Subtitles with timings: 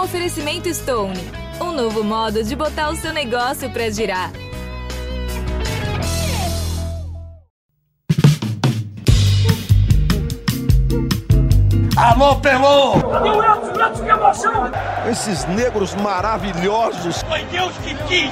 [0.00, 1.20] Um oferecimento Stone.
[1.60, 4.32] Um novo modo de botar o seu negócio para girar.
[11.98, 12.94] Alô, Pelô!
[15.10, 17.22] Esses negros maravilhosos.
[17.24, 18.30] Foi Deus que quis!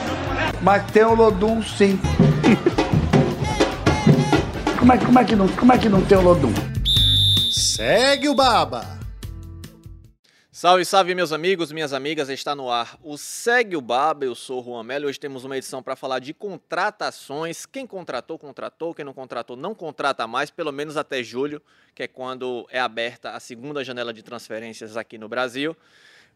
[0.62, 2.00] Mas tem o Lodum, sim.
[4.78, 6.54] como, é, como, é que não, como é que não tem o Lodum?
[7.52, 8.97] Segue o Baba!
[10.60, 14.60] Salve, salve, meus amigos, minhas amigas, está no ar o Segue o Baba, eu sou
[14.60, 19.04] o Juan Melo, hoje temos uma edição para falar de contratações, quem contratou, contratou, quem
[19.04, 21.62] não contratou, não contrata mais, pelo menos até julho,
[21.94, 25.76] que é quando é aberta a segunda janela de transferências aqui no Brasil.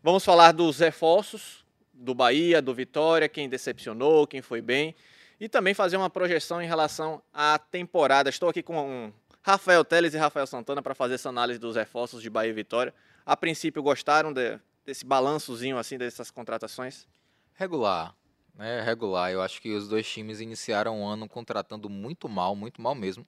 [0.05, 4.95] Vamos falar dos reforços do Bahia, do Vitória, quem decepcionou, quem foi bem,
[5.41, 8.31] e também fazer uma projeção em relação à temporada.
[8.31, 9.13] Estou aqui com
[9.43, 12.95] Rafael Teles e Rafael Santana para fazer essa análise dos reforços de Bahia e Vitória
[13.25, 17.07] a princípio gostaram de, desse balançozinho assim dessas contratações?
[17.55, 18.15] Regular,
[18.55, 18.81] né?
[18.83, 19.31] Regular.
[19.31, 23.27] Eu acho que os dois times iniciaram o ano contratando muito mal, muito mal mesmo,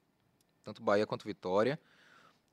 [0.62, 1.78] tanto Bahia quanto Vitória,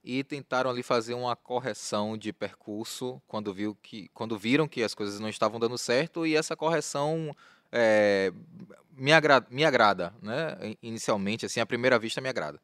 [0.04, 4.94] e tentaram ali fazer uma correção de percurso quando viu que, quando viram que as
[4.94, 7.36] coisas não estavam dando certo e essa correção
[7.72, 8.34] é,
[8.92, 10.76] me, agrada, me agrada, né?
[10.82, 12.60] Inicialmente, assim, à primeira vista me agrada.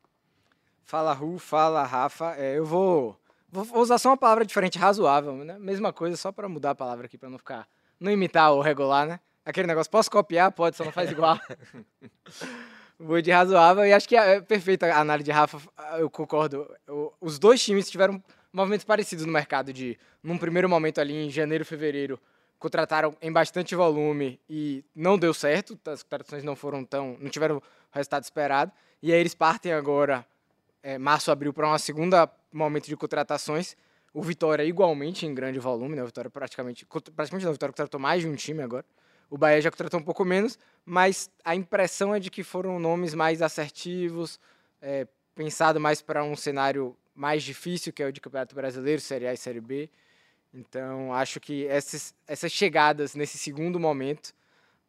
[0.84, 2.36] Fala Ru, fala Rafa.
[2.38, 3.20] É, eu vou
[3.50, 5.58] Vou usar só uma palavra diferente, razoável, né?
[5.60, 7.68] Mesma coisa, só para mudar a palavra aqui, para não ficar.
[8.00, 9.20] Não imitar o regular, né?
[9.46, 10.52] Aquele negócio, posso copiar?
[10.52, 11.40] Pode, só não faz igual.
[13.00, 15.62] Vou de razoável e acho que é perfeita a análise de Rafa,
[16.00, 16.68] eu concordo.
[17.22, 21.64] Os dois times tiveram movimentos parecidos no mercado de, num primeiro momento ali em janeiro,
[21.64, 22.20] fevereiro,
[22.58, 27.58] contrataram em bastante volume e não deu certo, as contratações não foram tão, não tiveram
[27.58, 28.72] o resultado esperado.
[29.02, 30.26] E aí eles partem agora
[30.82, 33.76] é, março, abril, para uma segunda momento de contratações.
[34.14, 36.04] O Vitória igualmente em grande volume, né?
[36.04, 38.86] O Vitória praticamente, praticamente não, o Vitória contratou mais de um time agora.
[39.30, 43.14] O Bahia já contratou um pouco menos, mas a impressão é de que foram nomes
[43.14, 44.40] mais assertivos,
[44.82, 49.28] é, pensado mais para um cenário mais difícil, que é o de Campeonato Brasileiro, Série
[49.28, 49.90] A e Série B.
[50.54, 54.34] Então, acho que essas, essas chegadas nesse segundo momento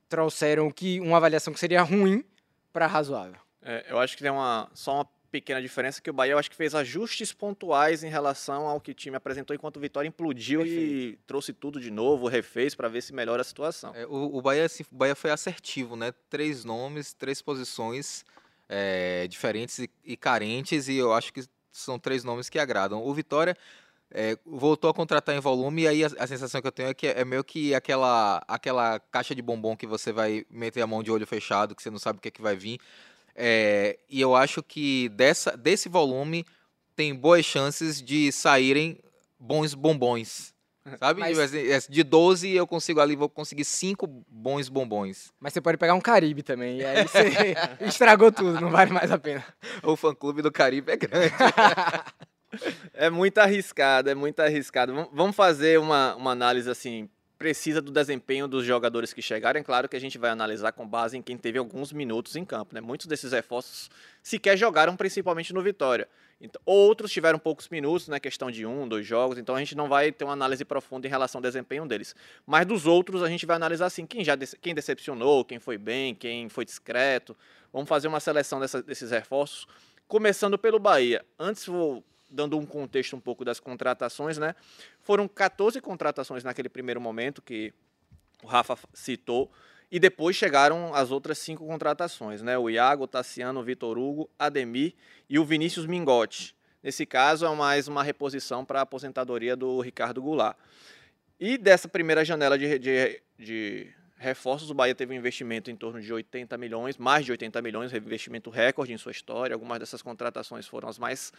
[0.09, 2.25] trouxeram que uma avaliação que seria ruim
[2.73, 3.41] para razoável.
[3.61, 6.51] É, eu acho que tem uma, só uma pequena diferença que o Bahia eu acho
[6.51, 10.61] que fez ajustes pontuais em relação ao que o time apresentou enquanto o Vitória implodiu
[10.61, 10.83] Perfeito.
[10.83, 13.95] e trouxe tudo de novo, refez para ver se melhora a situação.
[13.95, 16.13] É, o, o, Bahia, assim, o Bahia foi assertivo, né?
[16.31, 18.25] Três nomes, três posições
[18.69, 23.05] é, diferentes e, e, carentes e eu acho que são três nomes que agradam.
[23.05, 23.57] O Vitória
[24.11, 26.95] é, voltou a contratar em volume e aí a, a, sensação que eu tenho é
[26.95, 31.03] que é meio que aquela, aquela caixa de bombom que você vai meter a mão
[31.03, 32.81] de olho fechado, que você não sabe o que, é que vai vir.
[33.35, 36.45] É, e eu acho que dessa, desse volume
[36.97, 38.99] tem boas chances de saírem
[39.39, 40.53] bons bombons.
[40.99, 41.21] Sabe?
[41.21, 41.87] Mas...
[41.89, 45.33] De 12 eu consigo ali, vou conseguir 5 bons bombons.
[45.39, 47.55] Mas você pode pegar um Caribe também, e aí você
[47.87, 49.45] estragou tudo, não vale mais a pena.
[49.83, 51.33] O fã-clube do Caribe é grande.
[52.95, 55.09] é muito arriscado, é muito arriscado.
[55.13, 57.09] Vamos fazer uma, uma análise assim
[57.39, 59.61] precisa do desempenho dos jogadores que chegaram.
[59.61, 62.45] É claro que a gente vai analisar com base em quem teve alguns minutos em
[62.45, 62.75] campo.
[62.75, 62.81] Né?
[62.81, 63.89] Muitos desses reforços
[64.23, 66.09] sequer jogaram, principalmente no Vitória.
[66.41, 68.19] Então, outros tiveram poucos minutos, né?
[68.19, 69.39] questão de um, dois jogos.
[69.39, 72.15] Então a gente não vai ter uma análise profunda em relação ao desempenho deles.
[72.45, 76.17] Mas dos outros a gente vai analisar assim quem já quem decepcionou, quem foi bem,
[76.17, 77.37] quem foi discreto.
[77.73, 79.67] Vamos fazer uma seleção dessa, desses reforços.
[80.09, 81.25] Começando pelo Bahia.
[81.39, 84.55] Antes vou dando um contexto um pouco das contratações, né?
[85.03, 87.73] Foram 14 contratações naquele primeiro momento que
[88.43, 89.51] o Rafa citou.
[89.91, 92.59] E depois chegaram as outras cinco contratações, né?
[92.59, 94.95] O Iago, o Tassiano, o Vitor Hugo, Ademir
[95.29, 96.55] e o Vinícius Mingotti.
[96.83, 100.57] Nesse caso, é mais uma reposição para a aposentadoria do Ricardo Goulart.
[101.41, 106.01] E dessa primeira janela de, de, de, reforços, o Bahia teve um investimento em torno
[106.01, 109.55] de 80 milhões, mais de 80 milhões, investimento recorde em sua história.
[109.55, 111.33] Algumas dessas contratações foram as mais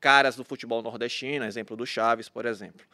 [0.00, 2.84] caras do futebol nordestino, exemplo do Chaves, por exemplo.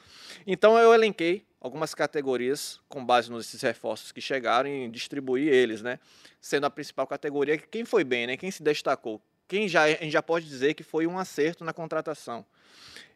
[0.46, 5.98] Então eu elenquei algumas categorias com base nesses reforços que chegaram e distribuí eles, né?
[6.40, 8.36] Sendo a principal categoria quem foi bem, né?
[8.36, 11.72] Quem se destacou, quem já a gente já pode dizer que foi um acerto na
[11.72, 12.44] contratação.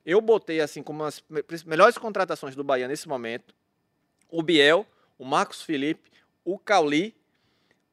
[0.04, 1.22] Eu botei assim como as
[1.64, 3.54] melhores contratações do Bahia nesse momento,
[4.30, 4.86] o Biel,
[5.18, 6.10] o Marcos Felipe,
[6.44, 7.14] o Cauli,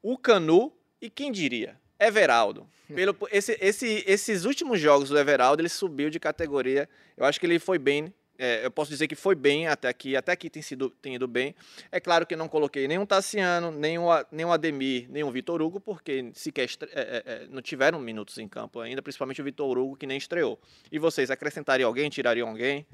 [0.01, 2.67] o Canu e quem diria, Everaldo.
[2.93, 6.87] Pelo, esse, esse, esses últimos jogos do Everaldo, ele subiu de categoria.
[7.17, 8.13] Eu acho que ele foi bem.
[8.37, 10.15] É, eu posso dizer que foi bem até aqui.
[10.15, 11.55] Até aqui tem, sido, tem ido bem.
[11.91, 16.67] É claro que não coloquei nenhum Tassiano, nenhum, nenhum Ademir, nenhum Vitor Hugo, porque sequer
[16.81, 20.17] é, é, é, não tiveram minutos em campo ainda, principalmente o Vitor Hugo, que nem
[20.17, 20.59] estreou.
[20.91, 22.85] E vocês, acrescentariam alguém, tirariam alguém?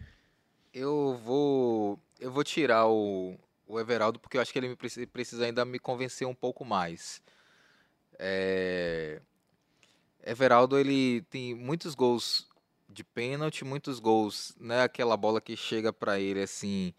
[0.73, 3.35] Eu vou, eu vou tirar o,
[3.65, 4.75] o Everaldo porque eu acho que ele
[5.07, 7.21] precisa ainda me convencer um pouco mais.
[8.19, 9.21] É,
[10.25, 12.48] Everaldo ele tem muitos gols
[12.89, 14.83] de pênalti, muitos gols, né?
[14.83, 16.94] Aquela bola que chega para ele assim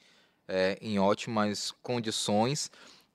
[0.49, 2.71] é, em ótimas condições.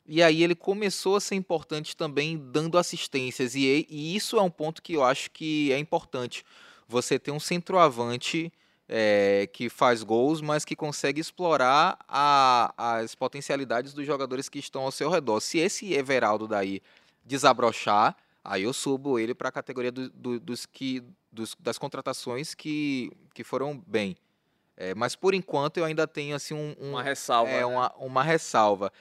[0.05, 4.51] E aí ele começou a ser importante também dando assistências e, e isso é um
[4.51, 6.45] ponto que eu acho que é importante.
[6.87, 8.53] Você ter um centroavante
[8.87, 14.83] é, que faz gols, mas que consegue explorar a- as potencialidades dos jogadores que estão
[14.83, 15.39] ao seu redor.
[15.39, 16.81] Se esse Everaldo daí
[17.25, 22.53] desabrochar, aí eu subo ele para a categoria do- do- dos que, dos- das contratações
[22.53, 24.15] que, que foram bem.
[24.77, 27.49] É, mas por enquanto eu ainda tenho assim um, um- Uma ressalva.
[27.51, 27.65] é né?
[27.65, 28.91] uma, uma ressalva.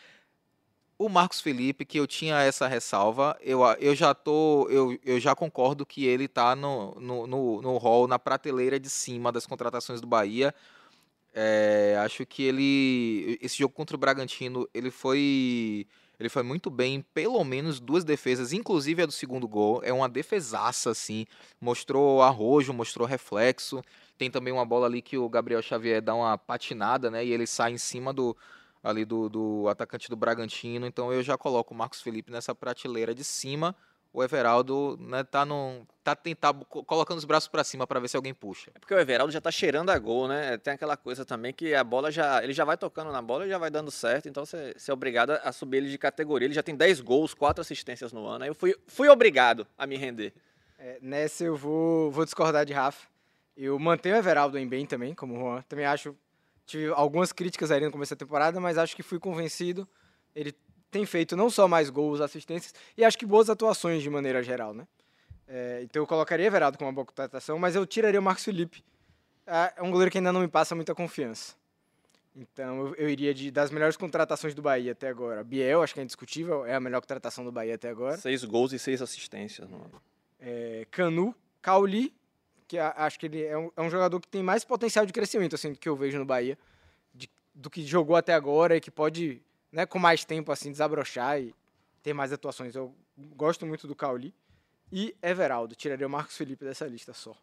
[0.96, 4.68] O Marcos Felipe, que eu tinha essa ressalva, eu, eu já tô.
[4.70, 8.88] Eu, eu já concordo que ele tá no, no, no, no hall, na prateleira de
[8.88, 10.54] cima das contratações do Bahia.
[11.34, 13.36] É, acho que ele.
[13.42, 15.84] Esse jogo contra o Bragantino, ele foi.
[16.18, 19.80] Ele foi muito bem, em pelo menos duas defesas, inclusive a do segundo gol.
[19.82, 21.26] É uma defesaça, assim.
[21.60, 23.82] Mostrou arrojo, mostrou reflexo.
[24.16, 27.24] Tem também uma bola ali que o Gabriel Xavier dá uma patinada, né?
[27.24, 28.36] E ele sai em cima do,
[28.82, 30.86] ali do, do atacante do Bragantino.
[30.86, 33.74] Então eu já coloco o Marcos Felipe nessa prateleira de cima.
[34.16, 38.06] O Everaldo né, tá, no, tá tentando, co- colocando os braços para cima para ver
[38.06, 38.70] se alguém puxa.
[38.72, 40.56] É porque o Everaldo já tá cheirando a gol, né?
[40.56, 42.40] Tem aquela coisa também que a bola já.
[42.44, 44.94] Ele já vai tocando na bola e já vai dando certo, então você, você é
[44.94, 46.46] obrigado a subir ele de categoria.
[46.46, 48.44] Ele já tem 10 gols, 4 assistências no ano.
[48.44, 50.32] Aí eu fui, fui obrigado a me render.
[50.78, 53.08] É, nessa eu vou, vou discordar de Rafa.
[53.56, 55.62] Eu mantenho o Everaldo em bem também, como o Juan.
[55.68, 56.14] Também acho.
[56.66, 59.88] Tive algumas críticas ali no começo da temporada, mas acho que fui convencido.
[60.36, 60.54] Ele
[60.94, 64.72] tem feito não só mais gols, assistências, e acho que boas atuações de maneira geral,
[64.72, 64.86] né?
[65.48, 68.82] É, então eu colocaria Everaldo com uma boa contratação, mas eu tiraria o Marcos Felipe.
[69.46, 71.54] Ah, É um goleiro que ainda não me passa muita confiança.
[72.36, 75.42] Então eu, eu iria de, das melhores contratações do Bahia até agora.
[75.44, 78.16] Biel, acho que é indiscutível, é a melhor contratação do Bahia até agora.
[78.16, 80.00] 6 gols e 6 assistências no ano.
[80.40, 82.14] é, Canu, Cauli,
[82.68, 85.12] que a- acho que ele é um, é um jogador que tem mais potencial de
[85.12, 86.56] crescimento, assim, do que eu vejo no Bahia,
[87.14, 89.40] de- do que jogou até agora e que pode,
[89.74, 91.52] né, com mais tempo, assim, desabrochar e
[92.02, 92.74] ter mais atuações.
[92.76, 92.94] Eu
[93.36, 94.32] gosto muito do Cauli.
[94.92, 97.34] E Everaldo, tiraria o Marcos Felipe dessa lista só.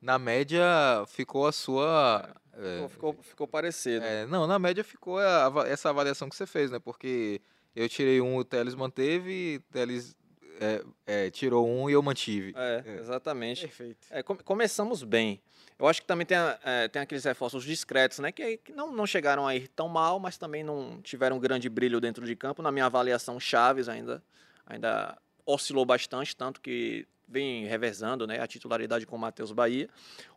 [0.00, 0.64] Na média
[1.08, 2.34] ficou a sua.
[2.54, 4.02] é, Ficou, ficou, ficou parecido.
[4.04, 6.78] é, não, na média ficou a essa avaliação que você fez, né?
[6.78, 7.42] Porque
[7.76, 10.16] eu tirei um, o Teles manteve, o Teles
[10.60, 12.54] é, é, tirou um e eu mantive.
[12.54, 13.62] É, exatamente.
[13.62, 14.06] Perfeito.
[14.10, 15.40] É, come- começamos bem.
[15.78, 18.30] Eu acho que também tem, é, tem aqueles reforços discretos, né?
[18.30, 21.98] Que, que não, não chegaram a ir tão mal, mas também não tiveram grande brilho
[21.98, 22.60] dentro de campo.
[22.60, 24.22] Na minha avaliação, Chaves ainda,
[24.66, 25.16] ainda
[25.46, 29.88] oscilou bastante, tanto que vem revezando né, a titularidade com o Matheus Bahia.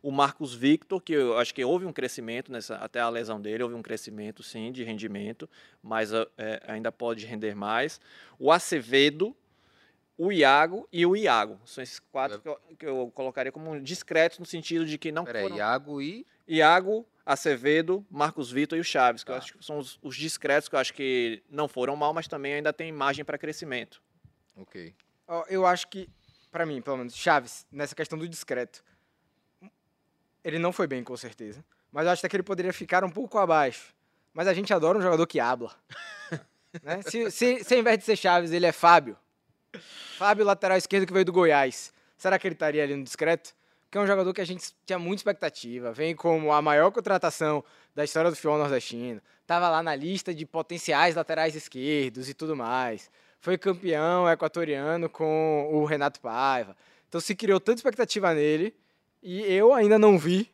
[0.01, 3.63] O Marcos Victor, que eu acho que houve um crescimento, nessa, até a lesão dele,
[3.63, 5.49] houve um crescimento, sim, de rendimento,
[5.81, 7.99] mas é, ainda pode render mais.
[8.39, 9.35] O Acevedo,
[10.17, 11.59] o Iago e o Iago.
[11.65, 15.23] São esses quatro que eu, que eu colocaria como discretos no sentido de que não
[15.25, 15.57] Peraí, foram...
[15.57, 16.25] Iago e.
[16.47, 19.39] Iago, Acevedo, Marcos Vitor e o Chaves, que eu Tá.
[19.41, 22.53] acho que são os, os discretos que eu acho que não foram mal, mas também
[22.55, 24.01] ainda tem margem para crescimento.
[24.57, 24.93] Ok.
[25.47, 26.09] Eu acho que,
[26.51, 28.83] pra mim, pelo menos, Chaves, nessa questão do discreto,
[30.43, 31.63] ele não foi bem, com certeza.
[31.91, 33.95] Mas eu acho até que ele poderia ficar um pouco abaixo.
[34.33, 35.73] Mas a gente adora um jogador que habla.
[36.83, 37.01] né?
[37.03, 39.17] se, se, se ao invés de ser Chaves, ele é Fábio.
[40.17, 41.93] Fábio, lateral esquerdo que veio do Goiás.
[42.17, 43.53] Será que ele estaria ali no discreto?
[43.83, 45.91] Porque é um jogador que a gente tinha muita expectativa.
[45.91, 47.63] Vem como a maior contratação
[47.93, 49.21] da história do futebol nordestino.
[49.45, 53.09] Tava lá na lista de potenciais laterais esquerdos e tudo mais.
[53.39, 56.75] Foi campeão equatoriano com o Renato Paiva.
[57.09, 58.75] Então se criou tanta expectativa nele
[59.21, 60.52] e eu ainda não vi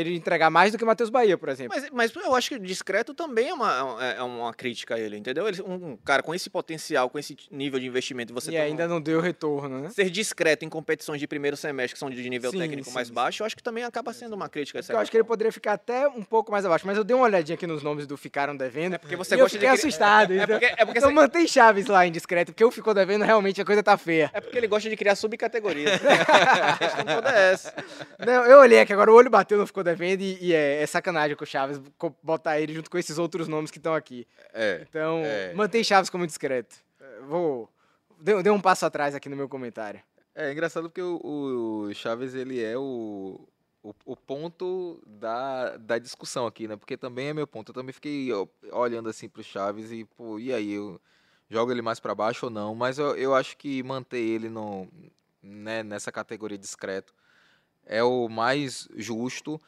[0.00, 1.74] ele entregar mais do que o Matheus Bahia, por exemplo.
[1.76, 5.48] Mas, mas eu acho que discreto também é uma, é uma crítica a ele, entendeu?
[5.48, 8.64] Ele, um cara com esse potencial, com esse nível de investimento, você e ter um-
[8.64, 9.90] ainda não deu retorno, né?
[9.90, 13.08] ser discreto em competições de primeiro semestre que são de nível Sim, técnico sim, mais
[13.08, 13.14] sim.
[13.14, 14.80] baixo, eu acho que também acaba sendo uma crítica.
[14.80, 16.86] Porque eu acho que ele poderia ficar até um pouco mais abaixo.
[16.86, 18.94] Mas eu dei uma olhadinha aqui nos nomes do Ficaram Devendo.
[18.94, 20.32] É porque você e eu gosta de assustado.
[20.32, 22.92] É então porque, é, porque então você- mantém Chaves lá em discreto, porque o ficou
[22.92, 24.30] devendo, realmente a coisa tá feia.
[24.34, 26.00] é porque ele gosta de criar subcategorias.
[26.62, 27.74] a questão toda é essa.
[28.18, 31.36] Não, eu olhei aqui agora, o olho bateu, não ficou devendo, e, é, é sacanagem
[31.36, 31.80] com o Chaves
[32.22, 34.26] botar ele junto com esses outros nomes que estão aqui.
[34.52, 34.84] É.
[34.88, 35.54] Então, É.
[35.54, 36.76] mantém Chaves como discreto.
[37.00, 37.70] É, Vou.
[38.20, 40.00] Deu, deu um passo atrás aqui no meu comentário.
[40.34, 41.20] É engraçado porque o,
[41.88, 43.40] o Chaves ele é o,
[43.82, 46.76] o, o ponto da, da discussão aqui, né?
[46.76, 47.70] Porque também é meu ponto.
[47.70, 50.72] Eu também fiquei ó, olhando assim pro Chaves e, pô, e aí?
[50.72, 51.00] Eu
[51.48, 52.74] jogo ele mais pra baixo ou não?
[52.74, 54.88] Mas eu, eu acho que manter ele no,
[55.42, 57.14] né, nessa categoria discreto
[57.86, 59.60] é o mais justo.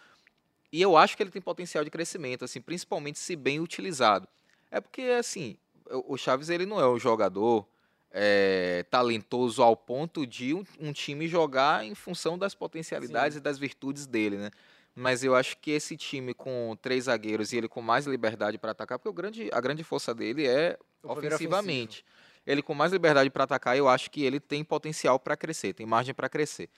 [0.70, 4.28] E eu acho que ele tem potencial de crescimento, assim, principalmente se bem utilizado.
[4.70, 5.56] É porque, assim,
[5.90, 7.66] o Chaves ele não é um jogador
[8.10, 13.58] é, talentoso ao ponto de um, um time jogar em função das potencialidades e das
[13.58, 14.50] virtudes dele, né?
[14.94, 18.72] Mas eu acho que esse time com três zagueiros e ele com mais liberdade para
[18.72, 22.04] atacar, porque o grande, a grande força dele é O ofensivamente.
[22.44, 25.87] Ele com mais liberdade para atacar, eu acho que ele tem potencial para crescer, tem
[25.87, 26.68] margem para crescer.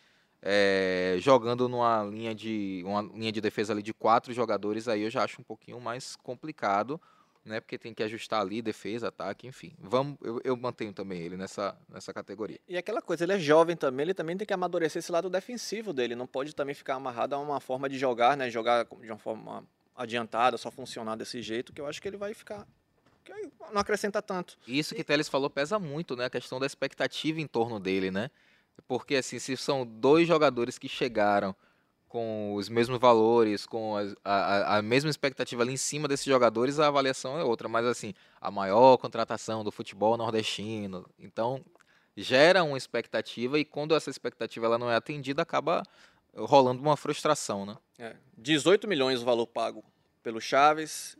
[0.43, 5.11] É, jogando numa linha de uma linha de defesa ali de quatro jogadores, aí eu
[5.11, 6.99] já acho um pouquinho mais complicado,
[7.45, 7.61] né?
[7.61, 9.73] Porque tem que ajustar ali defesa, ataque, enfim.
[9.79, 12.59] Vamos, eu, eu mantenho também ele nessa, nessa categoria.
[12.69, 15.93] E aquela coisa, ele é jovem também, ele também tem que amadurecer esse lado defensivo
[15.93, 16.15] dele.
[16.15, 18.51] Não pode também ficar amarrado a uma forma de jogar, né?
[18.51, 22.33] Jogar de uma forma adiantada, só funcionar desse jeito, que eu acho que ele vai
[22.33, 22.67] ficar.
[23.73, 24.59] não acrescenta tanto.
[24.67, 26.25] Isso que Teles falou pesa muito, né?
[26.25, 28.31] A questão da expectativa em torno dele, né?
[28.87, 31.55] Porque, assim, se são dois jogadores que chegaram
[32.09, 36.81] com os mesmos valores, com a, a, a mesma expectativa ali em cima desses jogadores,
[36.81, 37.69] a avaliação é outra.
[37.69, 41.09] Mas, assim, a maior contratação do futebol nordestino.
[41.19, 41.65] Então,
[42.17, 45.83] gera uma expectativa e quando essa expectativa ela não é atendida, acaba
[46.35, 47.77] rolando uma frustração, né?
[47.99, 49.85] É, 18 milhões o valor pago
[50.23, 51.17] pelo Chaves.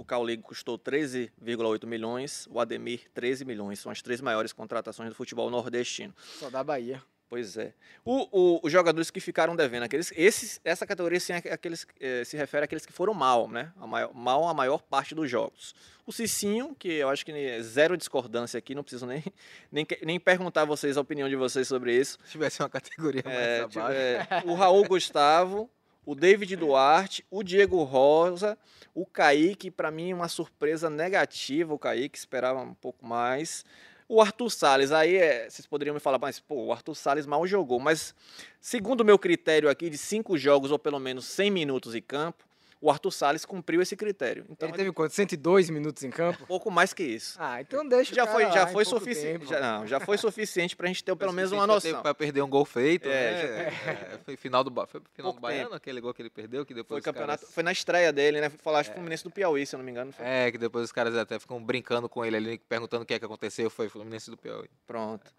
[0.00, 2.48] O Cauligo custou 13,8 milhões.
[2.50, 3.80] O Ademir, 13 milhões.
[3.80, 6.14] São as três maiores contratações do futebol nordestino.
[6.38, 7.02] Só da Bahia.
[7.28, 7.74] Pois é.
[8.02, 8.26] O-
[8.56, 12.34] o- os jogadores que ficaram devendo, aqueles, esses, essa categoria sim, é aqueles, eh, se
[12.34, 13.72] refere àqueles que foram mal, né?
[13.78, 15.74] A maior, mal a maior parte dos jogos.
[16.06, 19.22] O Cicinho, que eu acho que é zero discordância aqui, não preciso nem,
[19.70, 22.18] nem, nem perguntar a vocês a opinião de vocês sobre isso.
[22.24, 23.78] Se tivesse uma categoria mais É, abaixo.
[23.80, 25.70] é, o Raul Gustavo,
[26.04, 28.58] o David Duarte, o Diego Rosa,
[28.94, 31.72] o Kaique, para mim, uma surpresa negativa.
[31.72, 33.64] O Kaique esperava um pouco mais.
[34.08, 37.46] O Arthur Salles, aí é, vocês poderiam me falar, mas pô, o Arthur Salles mal
[37.46, 37.78] jogou.
[37.78, 38.14] Mas,
[38.60, 42.44] segundo o meu critério aqui, de cinco jogos ou pelo menos 100 minutos em campo,
[42.80, 44.46] o Arthur Salles cumpriu esse critério.
[44.48, 45.12] Então, Ele teve quanto?
[45.12, 46.42] 102 minutos em campo?
[46.42, 47.36] um pouco mais que isso.
[47.38, 49.40] Ah, então deixa o Já cara foi, já foi suficiente.
[49.40, 49.46] tempo.
[49.46, 52.00] Já, não, já foi suficiente pra gente ter pelo menos uma noção.
[52.02, 53.66] Pra perder um gol feito, É, né?
[54.14, 57.02] É, foi final do, foi final do Baiano, aquele gol que ele perdeu, que depois
[57.04, 58.48] Foi campeonato, caras- foi na estreia dele, né?
[58.48, 60.12] Falar acho que Fluminense do Piauí, se eu não me engano.
[60.12, 60.24] Foi.
[60.24, 63.18] É, que depois os caras até ficam brincando com ele ali, perguntando o que é
[63.18, 64.68] que aconteceu, foi Fluminense do Piauí.
[64.86, 65.30] Pronto.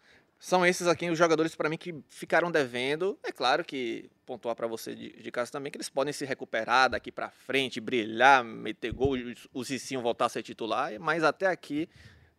[0.43, 3.15] São esses aqui os jogadores para mim que ficaram devendo.
[3.21, 6.89] É claro que pontuar para você de, de casa também que eles podem se recuperar
[6.89, 11.45] daqui para frente, brilhar, meter gol, o- o Cicinho voltar a ser titular, mas até
[11.45, 11.87] aqui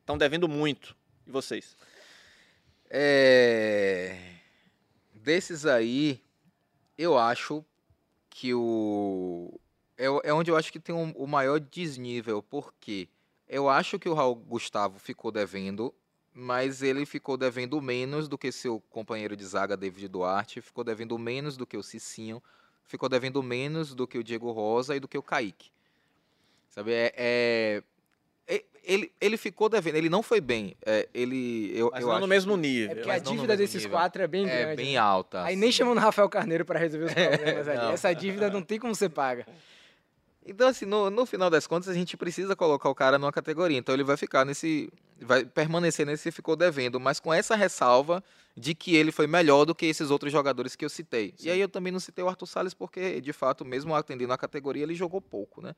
[0.00, 0.96] estão devendo muito.
[1.24, 1.76] E vocês?
[2.90, 4.18] É...
[5.14, 6.20] Desses aí,
[6.98, 7.64] eu acho
[8.28, 9.60] que o...
[9.96, 13.08] É, é onde eu acho que tem o maior desnível, porque
[13.46, 15.94] eu acho que o Raul Gustavo ficou devendo,
[16.34, 21.18] mas ele ficou devendo menos do que seu companheiro de zaga, David Duarte, ficou devendo
[21.18, 22.42] menos do que o Cicinho,
[22.84, 25.70] ficou devendo menos do que o Diego Rosa e do que o Kaique.
[26.70, 27.12] Sabe, é...
[27.16, 27.82] é-
[28.48, 30.74] é- Ele, ele ficou devendo, ele não foi bem.
[30.84, 32.94] é, ele, eu, Mas eu não acho no mesmo É nível.
[32.96, 33.90] porque Mas a dívida desses nível.
[33.96, 34.76] quatro é bem é grande.
[34.76, 34.98] bem né?
[34.98, 35.44] alta.
[35.44, 35.78] Aí nem assim.
[35.78, 37.78] chamando Rafael Carneiro para resolver os problemas ali.
[37.78, 37.90] Não.
[37.92, 39.46] Essa dívida não tem como você paga.
[40.44, 43.78] Então, assim, no, no final das contas, a gente precisa colocar o cara numa categoria.
[43.78, 44.90] Então, ele vai ficar nesse.
[45.20, 48.24] Vai permanecer nesse ficou devendo, mas com essa ressalva
[48.56, 51.32] de que ele foi melhor do que esses outros jogadores que eu citei.
[51.40, 54.38] E aí eu também não citei o Arthur Salles, porque, de fato, mesmo atendendo a
[54.38, 55.76] categoria, ele jogou pouco, né?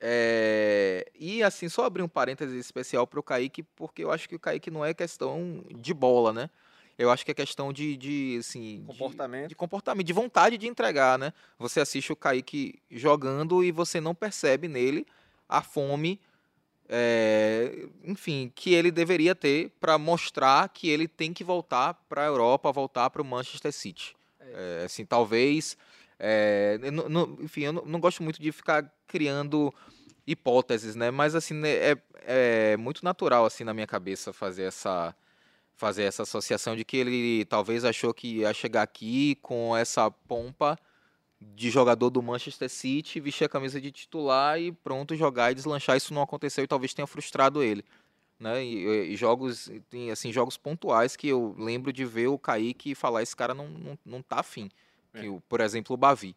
[0.00, 4.34] É, E assim, só abrir um parêntese especial para o Kaique, porque eu acho que
[4.34, 6.50] o Kaique não é questão de bola, né?
[6.98, 9.48] Eu acho que é questão de, de assim, de- Comportamento.
[9.48, 11.32] de comportamento, de vontade de entregar, né?
[11.58, 15.06] Você assiste o Kaique jogando e você não percebe nele
[15.48, 16.20] a fome,
[16.88, 22.26] é, enfim, que ele deveria ter para mostrar que ele tem que voltar para a
[22.26, 24.14] Europa, voltar para o Manchester City.
[24.40, 25.76] É, assim, talvez,
[26.18, 29.72] é, eu não- não- enfim, eu não, não gosto muito de ficar criando
[30.26, 31.10] hipóteses, né?
[31.10, 31.96] Mas assim, né, é,
[32.26, 35.14] é muito natural assim na minha cabeça fazer essa
[35.82, 40.78] fazer essa associação de que ele talvez achou que ia chegar aqui com essa pompa
[41.40, 45.96] de jogador do Manchester City, vestir a camisa de titular e pronto jogar e deslanchar.
[45.96, 47.84] Isso não aconteceu e talvez tenha frustrado ele,
[48.38, 48.64] né?
[48.64, 53.24] E, e jogos tem assim jogos pontuais que eu lembro de ver o Kaique falar
[53.24, 54.70] esse cara não não, não tá afim.
[55.12, 55.20] É.
[55.20, 56.36] Que, por exemplo, o Bavi.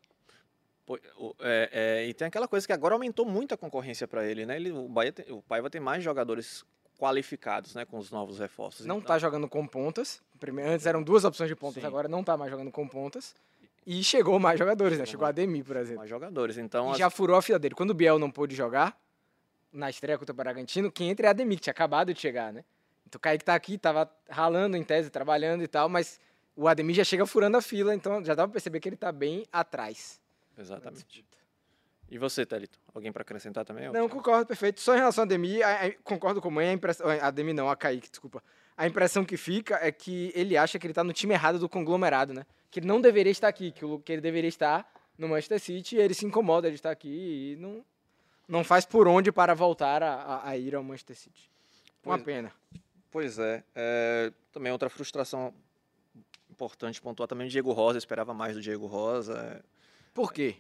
[1.40, 4.56] É, é, e tem aquela coisa que agora aumentou muito a concorrência para ele, né?
[4.56, 6.66] Ele, o, Bahia tem- o Paiva tem mais jogadores
[7.00, 7.86] qualificados, né?
[7.86, 8.86] Com os novos reforços.
[8.86, 10.22] Não Então, tá jogando com pontas.
[10.40, 11.88] Primeiro, antes eram duas opções de pontas, Sim.
[11.88, 13.36] agora não tá mais jogando com pontas.
[13.86, 15.06] E chegou mais jogadores, né?
[15.06, 16.00] Chegou Chegou a Ademir, por exemplo.
[16.00, 16.58] mais jogadores.
[16.58, 17.76] Então, E as- já furou a fila dele.
[17.76, 19.00] Quando o Biel não pôde jogar,
[19.72, 22.52] na estreia contra o Bragantino, quem entra é a Ademir, que tinha acabado de chegar,
[22.52, 22.64] né?
[23.08, 26.20] Então o Kaique tá aqui, tava ralando em tese, trabalhando e tal, mas
[26.56, 29.12] o Ademir já chega furando a fila, então já dá pra perceber que ele tá
[29.12, 30.20] bem atrás.
[30.58, 31.24] Exatamente.
[32.10, 32.78] E você, Thelito?
[32.94, 33.92] Alguém para acrescentar também?
[33.92, 34.80] Não, concordo, perfeito.
[34.80, 37.08] Só em relação a Demi, a- a- concordo com a mãe, a impressão.
[37.10, 38.44] A Demi não, a Kaique, desculpa.
[38.78, 41.68] A impressão que fica é que ele acha que ele tá no time errado do
[41.68, 42.46] conglomerado, né?
[42.70, 45.96] Que ele não deveria estar aqui, que, o- que ele deveria estar no Manchester City
[45.96, 47.84] e ele se incomoda de estar aqui e não,
[48.48, 51.50] não faz por onde para voltar a, a- a ir ao Manchester City.
[52.04, 52.52] Uma Pois- pena.
[53.10, 53.64] Pois é.
[53.74, 55.54] é, Também outra frustração
[56.52, 57.96] importante pontuar também o Diego Rosa.
[57.98, 59.64] Eu esperava mais do Diego Rosa.
[60.14, 60.56] Por quê?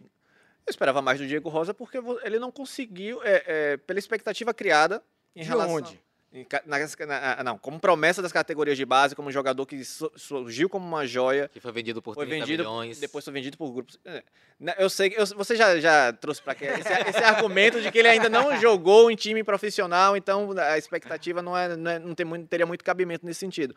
[0.67, 5.01] Eu esperava mais do Diego Rosa porque ele não conseguiu, é, é, pela expectativa criada
[5.35, 5.75] em De relação.
[5.75, 6.01] onde?
[6.33, 10.67] em nas- na- não, como promessa das categorias de base, como jogador que su- surgiu
[10.67, 11.47] como uma joia.
[11.47, 12.99] Que foi vendido por Foi 30 vendido, milhões.
[12.99, 13.97] depois foi vendido por grupos.
[14.03, 14.21] É,
[14.59, 17.99] né, Eu sei, que- você já, já trouxe para cá esse, esse argumento de que
[17.99, 22.13] ele ainda não jogou em time profissional, então a expectativa não, é, não, é- não
[22.13, 23.73] tem muito, teria muito cabimento nesse sentido.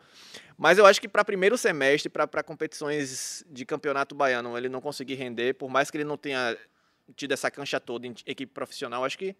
[0.57, 5.13] Mas eu acho que para primeiro semestre, para competições de campeonato baiano, ele não conseguir
[5.15, 6.57] render, por mais que ele não tenha
[7.15, 9.35] tido essa cancha toda em equipe profissional, acho que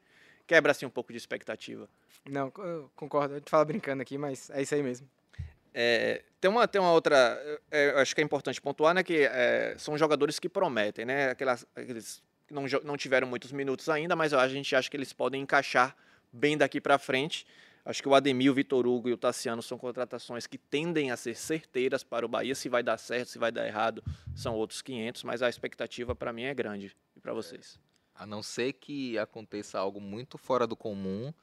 [0.47, 1.87] quebra assim um pouco de expectativa.
[2.29, 3.35] Não, eu concordo.
[3.35, 5.09] A gente fala brincando aqui, mas é isso aí mesmo.
[5.73, 9.75] É, tem, uma, tem uma outra, é, acho que é importante pontuar, né, que é,
[9.77, 14.33] são jogadores que prometem, né, aquelas, aqueles que não, não tiveram muitos minutos ainda, mas
[14.33, 15.95] a gente acha que eles podem encaixar
[16.33, 17.45] bem daqui para frente.
[17.85, 21.17] Acho que o Ademir, o Vitor Hugo e o Tassiano são contratações que tendem a
[21.17, 22.53] ser certeiras para o Bahia.
[22.53, 24.03] Se vai dar certo, se vai dar errado,
[24.35, 26.95] são outros 500, mas a expectativa para mim é grande.
[27.19, 27.77] E para vocês?
[28.15, 31.33] A não ser que aconteça algo muito fora do comum,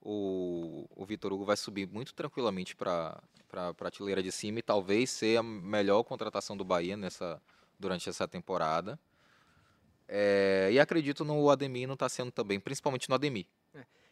[0.00, 3.22] o, o Vitor Hugo vai subir muito tranquilamente para
[3.52, 7.38] a prateleira de cima e talvez ser a melhor contratação do Bahia nessa,
[7.78, 8.98] durante essa temporada.
[10.08, 13.46] É, e acredito no Ademir não está sendo também, principalmente no Ademir.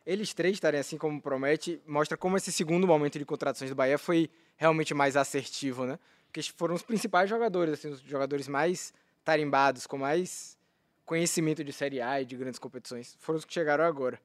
[0.05, 3.97] Eles três estarem assim como promete, mostra como esse segundo momento de contratações do Bahia
[3.97, 5.99] foi realmente mais assertivo, né?
[6.27, 8.93] Porque foram os principais jogadores, assim, os jogadores mais
[9.25, 10.58] tarimbados, com mais
[11.09, 14.21] conhecimento de Série A e de grandes competições, foram os que chegaram agora.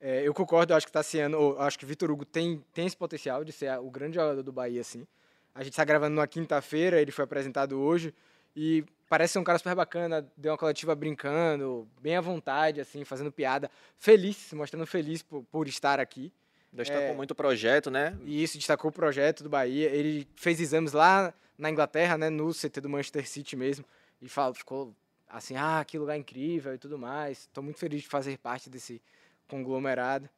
[0.00, 2.96] É, eu concordo, eu acho que Tassiano, ou, acho que Vitor Hugo tem, tem esse
[2.96, 5.04] potencial de ser o grande jogador do Bahia, assim.
[5.52, 8.14] A gente está gravando numa quinta-feira, ele foi apresentado hoje,
[8.54, 13.04] e parece ser um cara super bacana, deu uma coletiva brincando, bem à vontade, assim,
[13.04, 16.32] fazendo piada, feliz, se mostrando feliz por, por estar aqui.
[16.72, 17.12] Destacou É.
[17.14, 18.16] muito o projeto, né?
[18.24, 19.88] E isso destacou o projeto do Bahia.
[19.90, 23.84] Ele fez exames lá na Inglaterra, né, no CT do Manchester City mesmo,
[24.22, 24.94] e falou, ficou
[25.30, 27.40] assim, ah, que lugar incrível e tudo mais.
[27.40, 29.00] Estou muito feliz de fazer parte desse
[29.48, 30.28] conglomerado.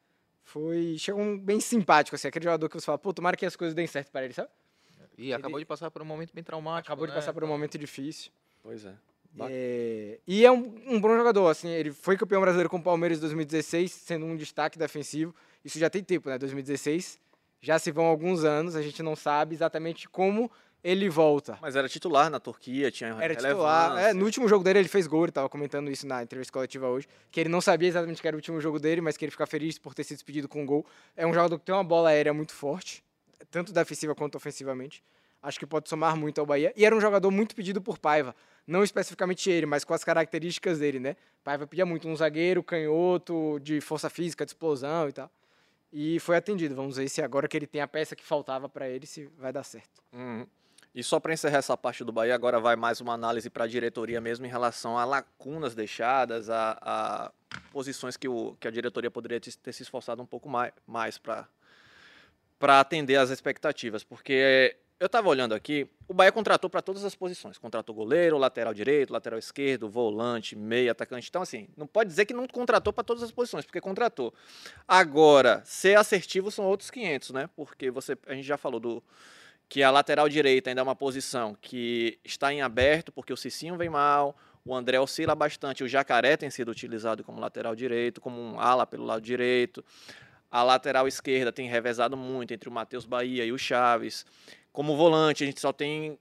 [0.44, 3.56] Foi, chegou um bem simpático, assim, aquele jogador que você fala, pô, tomara que as
[3.56, 4.48] coisas deem certo para ele, sabe?
[5.16, 6.90] E acabou de passar por um momento bem traumático.
[6.90, 7.18] Acabou de né?
[7.18, 8.32] passar por um momento difícil.
[8.62, 8.94] Pois é.
[9.48, 13.18] É, e é um, um bom jogador, assim, ele foi campeão brasileiro com o Palmeiras
[13.18, 15.34] em 2016, sendo um destaque defensivo.
[15.64, 16.38] Isso já tem tempo, né?
[16.38, 17.18] 2016.
[17.60, 20.50] Já se vão alguns anos, a gente não sabe exatamente como
[20.82, 21.58] ele volta.
[21.60, 23.98] Mas era titular na Turquia, tinha Era titular.
[23.98, 26.88] É, no último jogo dele ele fez gol, ele tava comentando isso na entrevista coletiva
[26.88, 29.30] hoje, que ele não sabia exatamente que era o último jogo dele, mas que ele
[29.30, 30.84] fica feliz por ter sido despedido com um gol.
[31.16, 33.02] É um jogador que tem uma bola aérea muito forte,
[33.50, 35.02] tanto defensiva quanto ofensivamente.
[35.42, 36.72] Acho que pode somar muito ao Bahia.
[36.76, 38.34] E era um jogador muito pedido por Paiva.
[38.64, 41.16] Não especificamente ele, mas com as características dele, né?
[41.42, 45.28] Paiva pedia muito um zagueiro, canhoto, de força física, de explosão e tal.
[45.92, 46.76] E foi atendido.
[46.76, 49.52] Vamos ver se agora que ele tem a peça que faltava para ele, se vai
[49.52, 50.00] dar certo.
[50.12, 50.46] Uhum.
[50.94, 53.66] E só para encerrar essa parte do Bahia, agora vai mais uma análise para a
[53.66, 57.32] diretoria mesmo em relação a lacunas deixadas, a, a
[57.70, 61.48] posições que, o, que a diretoria poderia ter, se esforçado um pouco mais, mais para
[62.78, 64.04] atender às expectativas.
[64.04, 67.56] Porque eu estava olhando aqui, o Bahia contratou para todas as posições.
[67.56, 71.28] Contratou goleiro, lateral direito, lateral esquerdo, volante, meia, atacante.
[71.30, 74.34] Então, assim, não pode dizer que não contratou para todas as posições, porque contratou.
[74.86, 77.50] Agora, ser assertivo são outros 500, né?
[77.56, 79.02] Porque você, a gente já falou do
[79.72, 83.74] que a lateral direita ainda é uma posição que está em aberto, porque o Cicinho
[83.74, 88.38] vem mal, o André oscila bastante, o Jacaré tem sido utilizado como lateral direito, como
[88.38, 89.82] um ala pelo lado direito.
[90.50, 94.26] A lateral esquerda tem revezado muito entre o Matheus Bahia e o Chaves.
[94.74, 96.18] Como volante, a gente só tem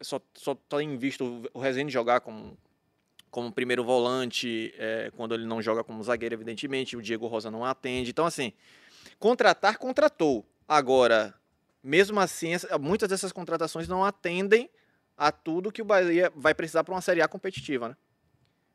[0.00, 2.56] só, só tem visto o Rezende jogar como,
[3.30, 7.62] como primeiro volante, é, quando ele não joga como zagueiro, evidentemente, o Diego Rosa não
[7.62, 8.08] atende.
[8.08, 8.54] Então, assim,
[9.18, 10.46] contratar, contratou.
[10.66, 11.34] Agora,
[11.82, 14.70] mesmo assim, muitas dessas contratações não atendem
[15.16, 17.96] a tudo que o Bahia vai precisar para uma Série A competitiva, né?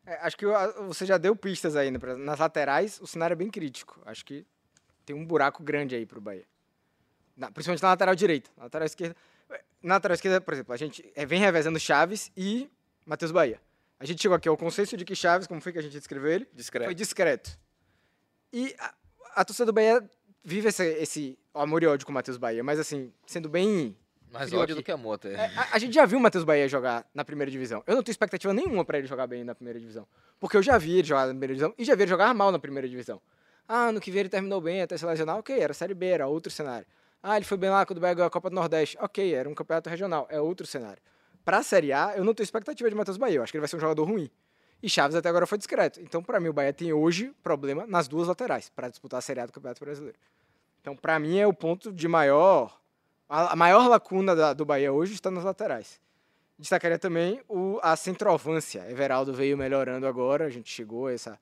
[0.06, 0.46] É, acho que
[0.88, 1.98] você já deu pistas aí, né?
[2.20, 4.00] Nas laterais, o cenário é bem crítico.
[4.06, 4.46] Acho que
[5.04, 6.46] tem um buraco grande aí pro Bahia.
[7.36, 8.52] Na- principalmente na lateral direita.
[8.56, 9.16] Na lateral esquerda.
[9.82, 12.70] Na lateral esquerda, por exemplo, a gente é, vem revezando Chaves e
[13.06, 13.60] Matheus Bahia.
[14.00, 16.32] A gente chegou aqui ao consenso de que Chaves, como foi que a gente descreveu
[16.32, 16.48] ele?
[16.54, 16.86] Discreto.
[16.86, 17.58] Foi discreto.
[18.54, 18.94] E a,
[19.38, 20.08] a torcida do Bahia
[20.46, 23.98] vive esse, esse amor e ódio com o Matheus Bahia, mas assim, sendo bem
[24.32, 24.74] Mais ódio aqui.
[24.76, 25.34] do que amor até.
[25.34, 27.84] É, a, a gente já viu o Matheus Bahia jogar na primeira divisão.
[27.88, 30.08] Eu não tenho expectativa nenhuma pra ele jogar bem na primeira divisão.
[30.40, 32.52] Porque eu já vi ele jogar na primeira divisão e já vi ele jogar mal
[32.52, 33.20] na primeira divisão.
[33.68, 36.28] Ah, no que vem ele terminou bem até se lesionar, ok, era Série B, era
[36.28, 36.86] outro cenário.
[37.24, 39.50] Ah, ele foi bem lá quando o Bahia ganhou a Copa do Nordeste, ok, era
[39.50, 41.02] um campeonato regional, é outro cenário.
[41.44, 43.68] Pra Série A, eu não tenho expectativa de Matheus Bahia, eu acho que ele vai
[43.68, 44.30] ser um jogador ruim.
[44.84, 46.00] E Chaves até agora foi discreto.
[46.02, 49.40] Então, pra mim, o Bahia tem hoje problema nas duas laterais pra disputar a Série
[49.40, 50.18] A do Campeonato Brasileiro.
[50.82, 52.78] Então, pra mim, é o ponto de maior.
[53.28, 56.00] A maior lacuna da- do Bahia hoje está nas laterais.
[56.60, 58.86] Destacaria também o, a centroavância.
[58.90, 61.40] Everaldo veio melhorando agora, a gente chegou a essa.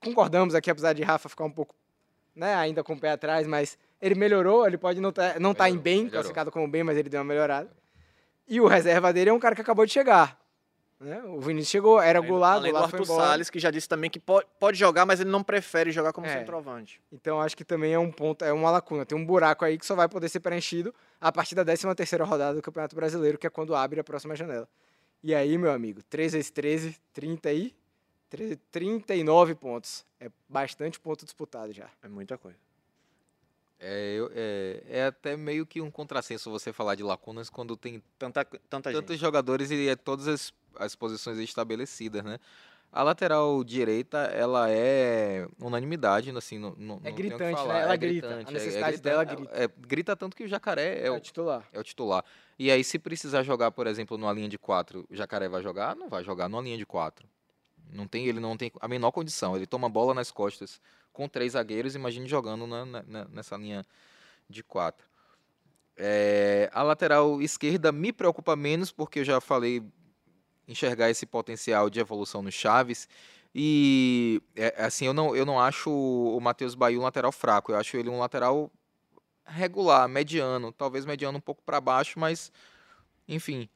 [0.00, 1.74] Concordamos aqui, apesar de Rafa ficar um pouco
[2.34, 5.68] né, ainda com o pé atrás, mas ele melhorou, ele pode não estar não tá
[5.70, 6.12] em bem, melhorou.
[6.12, 7.70] classificado como bem, mas ele deu uma melhorada.
[8.46, 10.38] E o reserva dele é um cara que acabou de chegar.
[10.98, 11.22] Né?
[11.24, 13.04] O Vinícius chegou, era Goulart, Além do Arthur.
[13.04, 16.26] Salles, que já disse também que pode, pode jogar, mas ele não prefere jogar como
[16.26, 16.38] É.
[16.38, 17.00] centroavante.
[17.12, 19.04] Então acho que também é um ponto, é uma lacuna.
[19.04, 22.24] Tem um buraco aí que só vai poder ser preenchido a partir da 13 terceira
[22.24, 24.68] rodada do Campeonato Brasileiro, que é quando abre a próxima janela.
[25.22, 27.74] E aí, meu amigo, 3 vezes 13, 30 e
[28.30, 30.04] 13, 39 pontos.
[30.20, 31.88] É bastante ponto disputado já.
[32.02, 32.58] É muita coisa.
[33.78, 38.02] É, eu- é, é até meio que um contrassenso você falar de lacunas quando tem
[38.18, 39.20] Tanta, tanta tantos gente.
[39.20, 42.38] jogadores e é todas as, as posições estabelecidas, né?
[42.90, 47.74] A lateral direita, ela é unanimidade, assim, não, não, É gritante, falar.
[47.74, 47.82] né?
[47.82, 48.26] Ela é grita.
[48.26, 49.48] A gritante, necessidade dela gritante.
[49.50, 49.62] grita.
[49.62, 51.68] É, é- grita tanto que o Jacaré é, É o, o titular.
[51.72, 52.24] é o titular.
[52.58, 55.94] E aí, se precisar jogar, por exemplo, numa linha de quatro, o Jacaré vai jogar?
[55.94, 57.28] Não vai jogar numa linha de quatro.
[57.92, 59.56] Não tem, ele não tem a menor condição.
[59.56, 60.80] Ele toma bola nas costas
[61.12, 63.84] com três zagueiros, imagine jogando na- na- nessa linha
[64.48, 65.06] de quatro.
[65.96, 69.82] É, a lateral esquerda me preocupa menos, porque eu já falei
[70.68, 73.08] enxergar esse potencial de evolução no Chaves.
[73.54, 77.76] E é, assim, eu não, eu não acho o Matheus Bahia um lateral fraco, eu
[77.78, 78.70] acho ele um lateral
[79.46, 82.52] regular, mediano, talvez mediano um pouco para baixo, mas
[83.28, 83.68] enfim,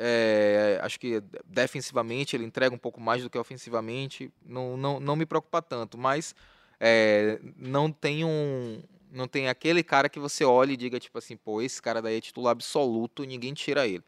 [0.00, 5.16] é, acho que defensivamente ele entrega um pouco mais do que ofensivamente, não, não, não
[5.16, 6.36] me preocupa tanto, mas
[6.78, 8.80] é, não tem um
[9.10, 12.18] não tem aquele cara que você olha e diga tipo assim, pô, esse cara daí
[12.18, 14.04] é titular absoluto, ninguém tira ele.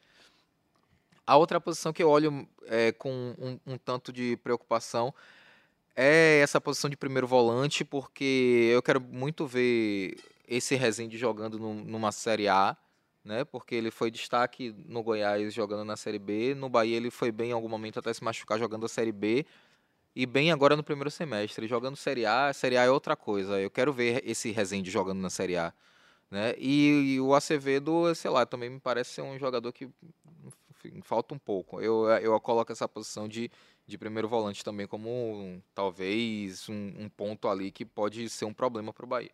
[1.26, 5.12] A outra posição que eu olho é, com um, um tanto de preocupação
[5.96, 11.82] é essa posição de primeiro volante, porque eu quero muito ver esse Rezende jogando num-
[11.84, 12.76] numa Série A,
[13.24, 13.44] né?
[13.44, 17.50] Porque ele foi destaque no Goiás jogando na Série B, no Bahia ele foi bem
[17.50, 19.46] em algum momento até se machucar jogando a Série B,
[20.14, 23.60] e bem agora no primeiro semestre, jogando Série A, Série A é outra coisa.
[23.60, 25.72] Eu quero ver esse Rezende jogando na Série A,
[26.30, 26.54] né?
[26.58, 29.88] E, e o Acevedo, sei lá, também me parece ser um jogador que
[30.70, 31.80] enfim, falta um pouco.
[31.80, 33.50] Eu, eu coloco essa posição de,
[33.86, 38.92] de primeiro volante também como talvez um, um ponto ali que pode ser um problema
[38.92, 39.32] para o Bahia.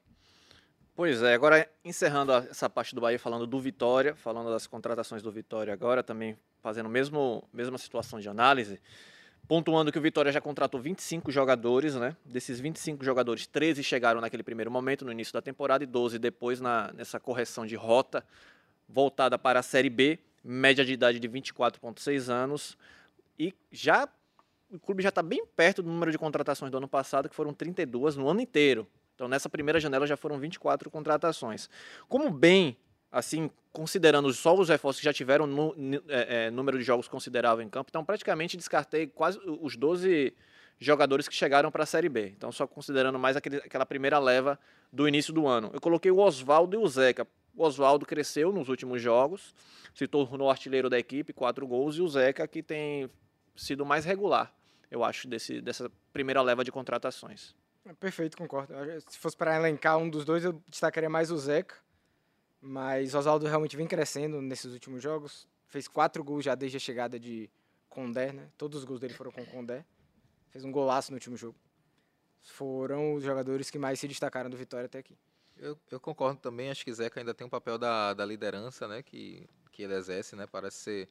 [0.96, 5.30] Pois é, agora encerrando essa parte do Bahia, falando do Vitória, falando das contratações do
[5.30, 8.80] Vitória agora, também fazendo a mesmo, mesma situação de análise,
[9.46, 12.16] pontuando que o Vitória já contratou 25 jogadores, né?
[12.24, 16.62] Desses 25 jogadores, 13 chegaram naquele primeiro momento, no início da temporada, e 12 depois
[16.62, 18.24] na, nessa correção de rota
[18.88, 22.74] voltada para a Série B, média de idade de 24,6 anos,
[23.38, 24.08] e já
[24.72, 27.52] o clube já está bem perto do número de contratações do ano passado, que foram
[27.52, 28.88] 32 no ano inteiro.
[29.16, 31.68] Então, nessa primeira janela já foram 24 contratações.
[32.06, 32.76] Como bem,
[33.10, 37.64] assim, considerando só os reforços que já tiveram ni- é, é, número de jogos considerável
[37.64, 40.34] em campo, então praticamente descartei quase os 12
[40.78, 42.28] jogadores que chegaram para a Série B.
[42.36, 44.58] Então, só considerando mais aquele, aquela primeira leva
[44.92, 45.70] do início do ano.
[45.72, 47.26] Eu coloquei o Oswaldo e o Zeca.
[47.54, 49.54] O Oswaldo cresceu nos últimos jogos,
[49.94, 53.08] se tornou artilheiro da equipe, quatro gols, e o Zeca que tem
[53.56, 54.54] sido mais regular,
[54.90, 57.54] eu acho, desse, dessa primeira leva de contratações.
[57.94, 58.74] Perfeito, concordo.
[59.08, 61.76] Se fosse para elencar um dos dois, eu destacaria mais o Zeca.
[62.60, 65.46] Mas Oswaldo realmente vem crescendo nesses últimos jogos.
[65.66, 67.50] Fez quatro gols já desde a chegada de
[67.88, 68.48] Condé, né?
[68.56, 69.84] Todos os gols dele foram com Condé.
[70.50, 71.56] Fez um golaço no último jogo.
[72.42, 75.16] Foram os jogadores que mais se destacaram do Vitória até aqui.
[75.56, 79.02] Eu, eu concordo também, acho que Zeca ainda tem um papel da, da liderança, né,
[79.02, 81.08] que, que ele exerce, né, parece ser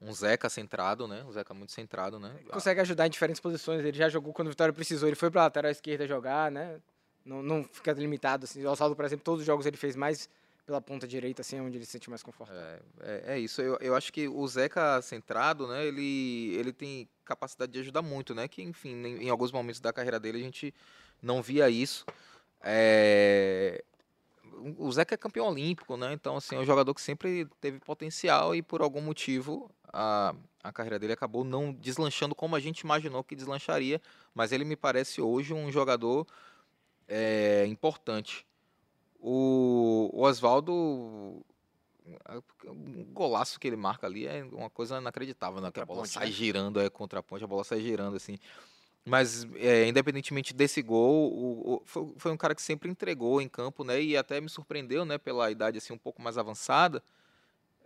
[0.00, 2.34] um Zeca centrado, né, um Zeca muito centrado, né.
[2.50, 3.84] Consegue ajudar em diferentes posições.
[3.84, 5.08] Ele já jogou quando o Vitória precisou.
[5.08, 6.80] Ele foi para a lateral esquerda jogar, né?
[7.24, 8.44] Não, não fica limitado.
[8.44, 8.64] Assim.
[8.64, 10.28] O Oswaldo, por exemplo, todos os jogos ele fez mais
[10.70, 12.80] pela ponta direita, assim, onde ele se sente mais confortável.
[13.00, 17.08] É, é, é isso, eu, eu acho que o Zeca centrado, né, ele, ele tem
[17.24, 20.42] capacidade de ajudar muito, né, que enfim, em, em alguns momentos da carreira dele a
[20.44, 20.72] gente
[21.20, 22.06] não via isso.
[22.62, 23.82] É,
[24.60, 27.80] o o Zeca é campeão olímpico, né, então assim, é um jogador que sempre teve
[27.80, 32.80] potencial e por algum motivo a, a carreira dele acabou não deslanchando como a gente
[32.80, 34.00] imaginou que deslancharia,
[34.34, 36.26] mas ele me parece hoje um jogador
[37.08, 38.46] é, importante.
[39.18, 40.72] O, o Oswaldo,
[42.66, 45.70] um golaço que ele marca ali é uma coisa inacreditável, né?
[45.70, 46.32] Que a bola sai né?
[46.32, 48.38] girando, é contra a ponte, a bola sai girando, assim.
[49.04, 53.48] Mas, é, independentemente desse gol, o- o- foi, foi um cara que sempre entregou em
[53.48, 54.00] campo, né?
[54.02, 55.18] E até me surpreendeu, né?
[55.18, 57.02] Pela idade, assim, um pouco mais avançada.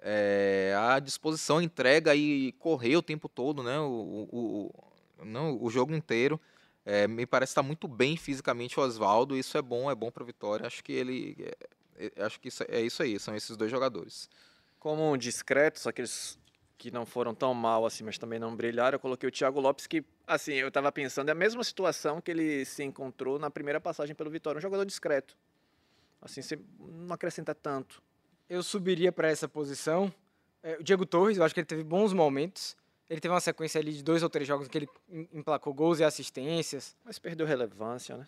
[0.03, 3.79] É, a disposição, entrega e correr o tempo todo, né?
[3.81, 6.41] O, o, não, o jogo inteiro.
[6.85, 9.37] É, me parece estar muito bem fisicamente o Oswaldo.
[9.37, 10.67] Isso é bom, é bom para Vitória.
[10.67, 11.37] Acho que ele.
[11.97, 14.29] é, é, acho que isso, é isso aí, são esses dois jogadores.
[14.79, 16.39] Como discretos, aqueles
[16.85, 19.87] que não foram tão mal assim, mas também não brilharam, eu coloquei o Thiago Lopes,
[19.87, 23.81] que, assim, eu tava pensando, é a mesma situação que ele se encontrou na primeira
[23.81, 25.35] passagem pelo Vitória, um jogador discreto.
[26.21, 28.03] Assim, você não acrescenta tanto.
[28.51, 30.13] Eu subiria para essa posição.
[30.63, 32.77] É, o Diego Torres, eu acho que ele teve bons momentos.
[33.09, 36.01] Ele teve uma sequência ali de dois ou três jogos que ele em- emplacou gols
[36.01, 36.95] e assistências.
[37.03, 38.27] Mas perdeu relevância, né?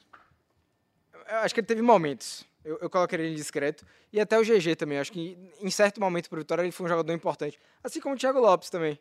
[1.28, 2.44] Acho que ele teve momentos.
[2.64, 3.86] Eu, eu colocaria ele discreto.
[4.12, 4.98] E até o GG também.
[4.98, 7.58] Acho que em certo momento para o Vitória ele foi um jogador importante.
[7.82, 8.98] Assim como o Thiago Lopes também.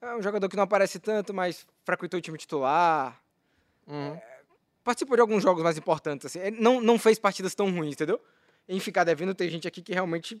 [0.00, 3.18] É um jogador que não aparece tanto, mas frequentou o time titular.
[3.88, 4.16] Hum.
[4.82, 6.26] Participou de alguns jogos mais importantes.
[6.26, 6.40] Assim.
[6.40, 8.20] Ele não, não fez partidas tão ruins, entendeu?
[8.68, 10.40] Em ficar devendo, tem gente aqui que realmente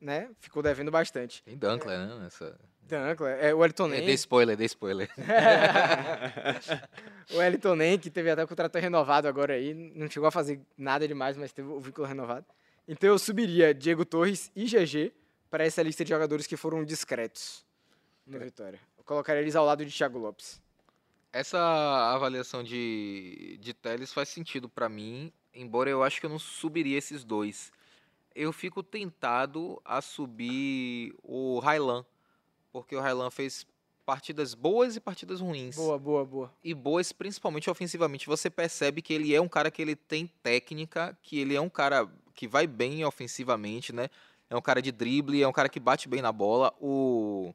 [0.00, 1.42] né, ficou devendo bastante.
[1.42, 2.18] Tem Dunkler, né?
[2.20, 2.58] Nessa...
[2.82, 4.06] Dunkler, é, o Elton É, Nem.
[4.06, 5.10] dê spoiler, dê spoiler.
[7.34, 10.60] o Elton Nem, que teve até o contrato renovado agora aí, não chegou a fazer
[10.76, 12.46] nada demais, mas teve o vínculo renovado.
[12.86, 15.12] Então eu subiria Diego Torres e GG
[15.50, 17.64] para essa lista de jogadores que foram discretos
[18.26, 18.78] no Vitória.
[18.96, 20.60] Eu colocaria eles ao lado de Thiago Lopes.
[21.32, 21.58] Essa
[22.14, 26.96] avaliação de, de Teles faz sentido pra mim, embora eu acho que eu não subiria
[26.96, 27.72] esses dois.
[28.38, 32.04] Eu fico tentado a subir o Railan,
[32.70, 33.66] porque o Railan fez
[34.04, 35.74] partidas boas e partidas ruins.
[35.74, 36.52] Boa, boa, boa.
[36.62, 38.26] E boas principalmente ofensivamente.
[38.26, 41.70] Você percebe que ele é um cara que ele tem técnica, que ele é um
[41.70, 44.10] cara que vai bem ofensivamente, né?
[44.50, 46.74] É um cara de drible, é um cara que bate bem na bola.
[46.78, 47.54] O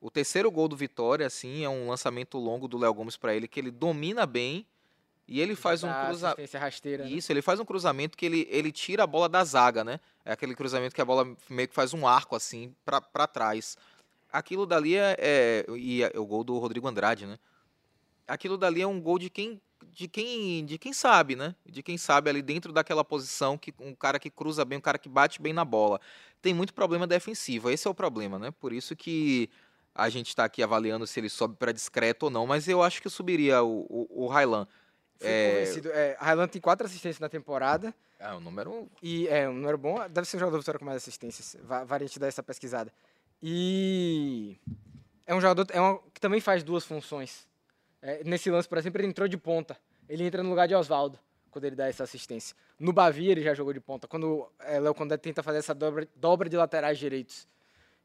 [0.00, 3.48] o terceiro gol do Vitória, assim, é um lançamento longo do Léo Gomes para ele,
[3.48, 4.66] que ele domina bem
[5.28, 6.56] e ele faz um cruzamento.
[6.58, 7.04] rasteira.
[7.04, 7.10] né?
[7.10, 9.98] Isso, ele faz um cruzamento que ele, ele tira a bola da zaga, né?
[10.24, 13.76] É aquele cruzamento que a bola meio que faz um arco, assim, pra, pra trás.
[14.32, 17.38] Aquilo dali é, é- E é o gol do Rodrigo Andrade, né?
[18.26, 19.60] Aquilo dali é um gol de quem.
[19.92, 21.54] De quem, de quem sabe, né?
[21.64, 24.98] De quem sabe ali dentro daquela posição, que um cara que cruza bem, um cara
[24.98, 26.00] que bate bem na bola.
[26.42, 28.50] Tem muito problema defensivo, esse é o problema, né?
[28.50, 29.48] Por isso que
[29.94, 33.00] a gente está aqui avaliando se ele sobe para discreto ou não, mas eu acho
[33.00, 34.66] que eu subiria o, o, o Railan.
[35.18, 35.90] Fui É- convencido.
[35.92, 37.94] É, Highland tem quatro assistências na temporada.
[38.18, 40.06] É um número E é um número bom.
[40.08, 41.56] Deve ser o jogador do Vitória com mais assistências.
[41.62, 42.92] Va- Variante dá essa pesquisada.
[43.42, 44.56] E
[45.26, 47.46] é um jogador é que também faz duas funções.
[48.02, 49.76] É, nesse lance, por exemplo, ele entrou de ponta.
[50.08, 51.18] Ele entra no lugar de Oswaldo
[51.50, 52.54] quando ele dá essa assistência.
[52.78, 54.06] No Bavi ele já jogou de ponta.
[54.06, 57.46] Quando é, Léo Condé tenta fazer essa dobra, dobra de laterais direitos.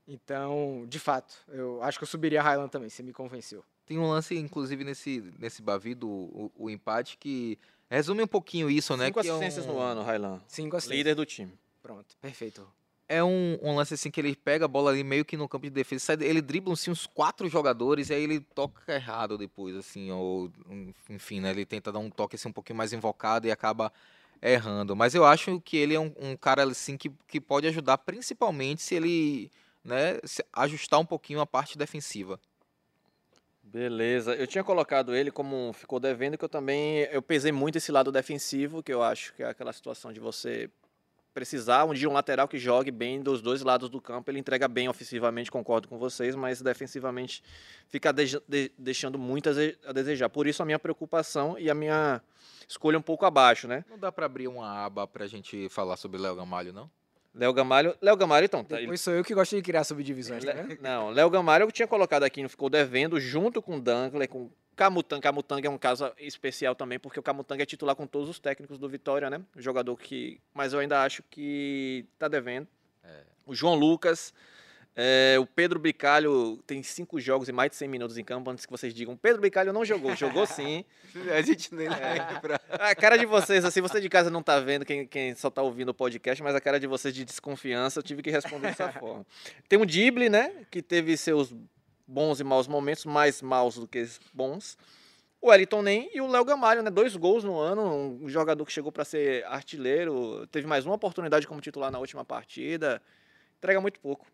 [0.08, 3.64] Então, de fato, eu acho que eu subiria a Highland também, você me convenceu.
[3.86, 7.58] Tem um lance, inclusive, nesse, nesse Bavi, do o, o empate, que
[7.90, 9.08] resume um pouquinho isso, né?
[9.08, 10.42] Cinco que é assistências um- no ano, Railan.
[10.48, 10.98] Cinco assistências.
[11.06, 11.52] Líder do time.
[11.82, 12.66] Pronto, perfeito.
[13.10, 15.66] É um, um lance assim que ele pega a bola ali meio que no campo
[15.66, 19.76] de defesa, sai- ele dribla assim, uns quatro jogadores e aí ele toca errado depois,
[19.76, 20.50] assim, ou
[21.10, 21.50] enfim, né?
[21.50, 23.92] Ele tenta dar um toque assim, um pouquinho mais invocado e acaba
[24.42, 24.96] errando.
[24.96, 28.82] Mas eu acho que ele é um, um cara assim que, que pode ajudar, principalmente
[28.82, 29.52] se ele
[29.84, 32.40] né, se ajustar um pouquinho a parte defensiva.
[33.72, 34.36] Beleza.
[34.36, 38.12] Eu tinha colocado ele como ficou devendo, que eu também eu pesei muito esse lado
[38.12, 40.70] defensivo, que eu acho que é aquela situação de você
[41.34, 44.30] precisar um de um lateral que jogue bem dos dois lados do campo.
[44.30, 47.42] Ele entrega bem ofensivamente, concordo com vocês, mas defensivamente
[47.88, 49.54] fica deja- de- deixando muito a
[49.90, 50.28] a desejar.
[50.28, 52.22] Por isso a minha preocupação e a minha
[52.68, 53.86] escolha um pouco abaixo, né?
[53.90, 56.90] Não dá pra abrir uma aba pra gente falar sobre Léo Gamalho, não?
[57.34, 60.44] Léo Gamalho, Léo Gamalho então, tá, ele- Depois sou eu que gosto de criar subdivisões,
[60.44, 60.68] tá vendo?
[60.70, 64.28] Le- Não, Léo Gamalho eu tinha colocado aqui, não ficou devendo, junto com o Dankler,
[64.28, 65.22] com Camutanga.
[65.22, 68.78] Camutanga é um caso especial também, porque o Camutanga é titular com todos os técnicos
[68.78, 69.42] do Vitória, né?
[69.56, 70.40] Jogador que.
[70.54, 72.68] Mas eu ainda acho que tá devendo.
[73.46, 74.34] O João Lucas.
[74.94, 78.66] É, o Pedro Bicalho tem cinco jogos e mais de 100 minutos em campo, antes
[78.66, 80.84] que vocês digam, Pedro Bicalho não jogou, jogou sim.
[81.34, 82.60] A gente nem lembra.
[82.70, 85.62] A cara de vocês, assim, você de casa não tá vendo, quem, quem só tá
[85.62, 88.92] ouvindo o podcast, mas a cara de vocês de desconfiança, eu tive que responder dessa
[89.00, 89.26] forma.
[89.70, 91.54] Tem o Dible, né, que teve seus
[92.06, 94.78] bons e maus momentos, mais maus do que bons.
[95.42, 98.74] O Elton Nem e o Léo Gamalho, né, dois gols no ano, um jogador que
[98.74, 103.02] chegou para ser artilheiro, teve mais uma oportunidade como titular na última partida,
[103.58, 104.28] entrega muito pouco.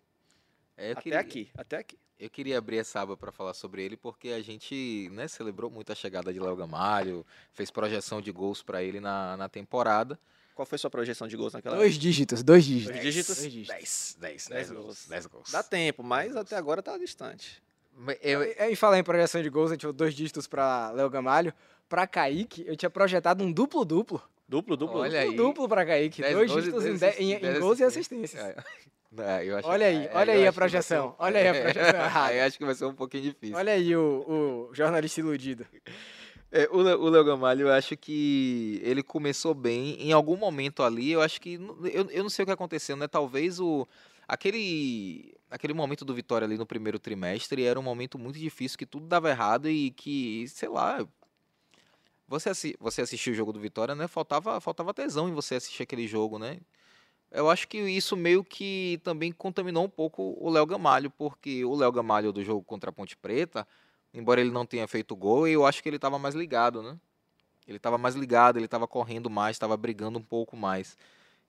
[0.77, 1.97] É, eu até queria- aqui, até aqui.
[2.19, 5.91] Eu queria abrir essa aba para falar sobre ele, porque a gente né, celebrou muito
[5.91, 10.19] a chegada de Léo Gamalho, fez projeção de gols para ele na, na temporada.
[10.55, 12.91] Qual foi sua projeção de gols naquela Dois dígitos, dois dígitos.
[12.91, 13.37] Dois dígitos?
[13.37, 13.75] Dois dígitos.
[13.75, 14.85] 10, 10, 10 10 gols.
[14.85, 15.05] gols.
[15.07, 15.51] 10 gols.
[15.51, 17.61] Dá tempo, mas até agora tá distante.
[18.21, 21.09] Eu, E, e falar em projeção de gols, a gente falou dois dígitos pra Léo
[21.11, 21.53] Gamalho.
[21.87, 24.21] Pra Kaique, eu tinha projetado um duplo-duplo.
[24.49, 24.99] Duplo, duplo.
[25.01, 25.35] Olha aí.
[25.35, 26.21] Duplo pra Kaique.
[26.23, 27.59] 10 dois gols dígitos em, 10 de- em- em assistências.
[27.59, 28.41] gols e assistências.
[28.43, 28.55] É.
[29.17, 31.47] É, eu acho- Olha aí, é, olha eu aí a ser projeção, um- olha aí
[31.47, 32.01] a projeção.
[32.25, 33.55] Aí acho que vai ser um pouquinho difícil.
[33.55, 35.65] Olha aí o, o jornalista iludido.
[36.51, 39.95] É, o, o Léo Gamalho, eu acho que ele começou bem.
[40.01, 41.53] Em algum momento ali, eu acho que.
[41.93, 43.07] Eu, eu não sei o que aconteceu, né?
[43.07, 43.87] Talvez o.
[44.27, 45.33] Aquele.
[45.49, 49.07] Aquele momento do Vitória ali no primeiro trimestre era um momento muito difícil, que tudo
[49.07, 51.05] dava errado e que, sei lá.
[52.27, 54.07] Você, assi você assistiu o jogo do Vitória, né?
[54.07, 56.59] Faltava, faltava tesão em você assistir aquele jogo, né?
[57.31, 61.75] Eu acho que isso meio que também contaminou um pouco o Léo Gamalho, porque o
[61.75, 63.67] Léo Gamalho do jogo contra a Ponte Preta,
[64.13, 66.97] embora ele não tenha feito gol, eu acho que ele estava mais ligado, né?
[67.67, 70.97] Ele estava mais ligado, ele estava correndo mais, estava brigando um pouco mais.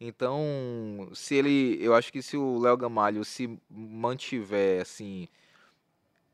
[0.01, 5.29] Então, se ele, eu acho que se o Léo Gamalho se mantiver assim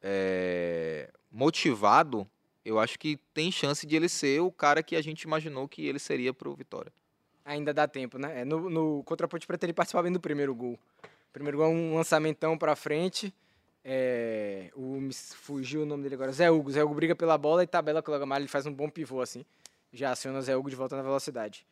[0.03, 2.27] é, motivado,
[2.65, 5.87] eu acho que tem chance de ele ser o cara que a gente imaginou que
[5.87, 6.93] ele seria pro Vitória.
[7.45, 8.41] Ainda dá tempo, né?
[8.41, 10.79] É, No, no contra a Ponte Preta ele participava bem do primeiro gol.
[11.03, 13.35] O primeiro gol é um lançamentão pra frente.
[13.85, 16.33] É, o, fugiu o nome dele agora.
[16.33, 16.71] Zé Hugo.
[16.71, 18.43] Zé Hugo briga pela bola e tabela com o Gamalho.
[18.43, 19.45] Ele faz um bom pivô assim.
[19.93, 21.67] Já aciona o Zé Hugo de volta na velocidade.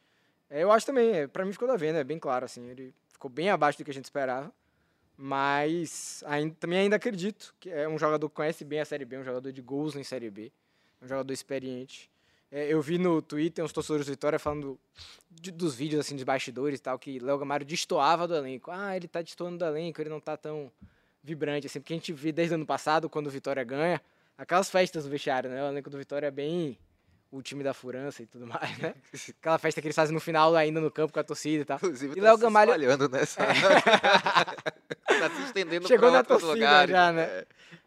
[0.50, 2.68] É, eu acho também, é, pra mim ficou da venda, é bem claro assim.
[2.68, 4.52] Ele ficou bem abaixo do que a gente esperava.
[5.16, 9.18] Mas ainda, também ainda acredito que é um jogador que conhece bem a Série B,
[9.18, 10.52] um jogador de gols em Série B.
[11.00, 12.10] Um jogador experiente.
[12.54, 14.78] É, eu vi no Twitter uns torcedores do Vitória falando
[15.30, 18.70] de- dos vídeos assim de bastidores e tal, que Léo Gamário destoava do elenco.
[18.70, 20.70] Ah, ele tá destoando do elenco, ele não tá tão
[21.24, 24.02] vibrante assim, porque a gente vê desde o ano passado, quando o Vitória ganha,
[24.36, 25.62] aquelas festas no vestiário, né?
[25.64, 26.76] O elenco do Vitória é bem
[27.30, 28.94] o time da furança e tudo mais, né?
[29.40, 31.78] Aquela festa que eles fazem no final ainda no campo com a torcida e tal.
[31.78, 33.40] Inclusive, E Léo Gamalho- espalhando nessa.
[35.06, 36.90] tá se estendendo Chegou pra na torcida lugares.
[36.90, 37.44] já, né?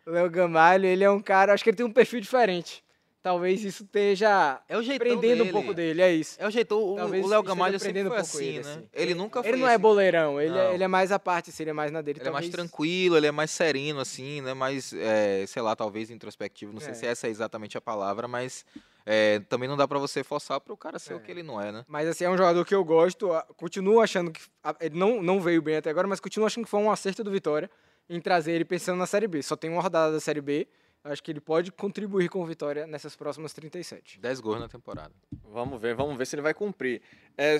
[0.07, 2.83] O Léo Gamalho, ele é um cara, acho que ele tem um perfil diferente.
[3.25, 5.49] Talvez isso esteja É o jeitão prendendo dele.
[5.49, 6.35] um pouco dele, é isso.
[6.39, 6.77] É o jeitão.
[6.93, 8.71] O, Talvez o Léo Gamalho sempre foi um pouco assim, ele, né?
[8.71, 8.89] assim.
[8.93, 9.81] Ele nunca foi Ele não é assim.
[9.81, 12.19] boleirão, ele, é, ele é mais à parte, seria mais na dele.
[12.19, 14.53] Ele é mais talvez- tranquilo, ele é mais sereno, assim, né?
[14.53, 16.71] Mais, é, sei lá, talvez introspectivo.
[16.71, 16.93] Não sei É.
[16.93, 18.63] se essa é exatamente a palavra, mas
[19.07, 21.15] é, também não dá pra você forçar pro cara ser É.
[21.15, 21.83] o que ele não é, né?
[21.87, 23.31] Mas assim, é um jogador que eu gosto.
[23.33, 24.39] a- Continuo achando que.
[24.63, 27.23] a- Ele não, não veio bem até agora, mas continuo achando que foi um acerto
[27.23, 27.71] do Vitória
[28.07, 29.41] em trazer ele pensando na Série B.
[29.41, 30.67] Só tem uma rodada da Série B.
[31.05, 34.19] Acho que ele pode contribuir com o Vitória nessas próximas 37.
[34.19, 35.13] 10 gols na temporada.
[35.51, 36.99] Vamos ver, vamos ver se ele vai cumprir.
[37.37, 37.55] É,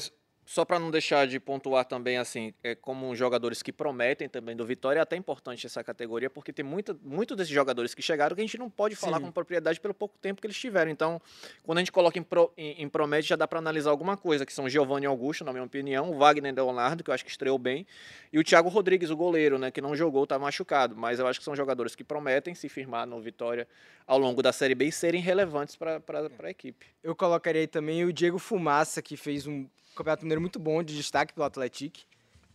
[0.46, 4.64] só para não deixar de pontuar também, assim, é, como jogadores que prometem também do
[4.64, 8.46] Vitória, é até importante essa categoria, porque tem muitos desses jogadores que chegaram que a
[8.46, 9.24] gente não pode falar Sim.
[9.24, 10.92] com propriedade pelo pouco tempo que eles tiveram.
[10.92, 11.20] Então,
[11.64, 14.46] quando a gente coloca em, pro, em, em promete, já dá para analisar alguma coisa,
[14.46, 17.58] que são Giovanni Augusto, na minha opinião, o Wagner Leonardo, que eu acho que estreou
[17.58, 17.88] bem,
[18.32, 20.96] e o Thiago Rodrigues, o goleiro, né, que não jogou, tá machucado.
[20.96, 23.68] Mas eu acho que são jogadores que prometem se firmar no Vitória
[24.06, 26.02] ao longo da Série B e serem relevantes para
[26.44, 26.86] a equipe.
[27.04, 30.96] Eu colocaria aí também o Diego Fumaça, que fez um campeonato mineiro muito bom de
[30.96, 32.00] destaque pelo Atlético.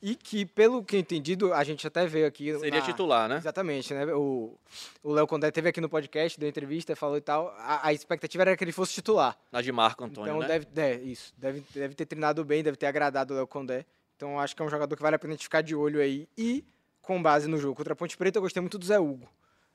[0.03, 2.59] E que, pelo que entendido, a gente até veio aqui.
[2.59, 3.37] Seria na- titular, né?
[3.37, 4.07] Exatamente, né?
[4.14, 4.57] O
[5.03, 7.48] o Léo Condé teve aqui no podcast, deu entrevista, falou e tal.
[7.59, 9.37] A, a expectativa era que ele fosse titular.
[9.53, 10.48] Na de Marco Antônio, então né?
[10.48, 13.85] deve, é, isso, deve, deve ter treinado bem, deve ter agradado o Léo Condé.
[14.16, 16.00] Então acho que é um jogador que vale a pena a gente ficar de olho
[16.00, 16.26] aí.
[16.37, 16.64] E
[17.03, 19.29] com base no jogo contra a Ponte Preta, eu gostei muito do Zé Hugo.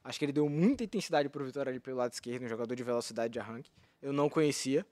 [0.04, 2.84] Acho que ele deu muita intensidade pro Vitória ali pelo lado esquerdo, um jogador de
[2.84, 3.69] velocidade de arranque.
[4.01, 4.84] Eu não conhecia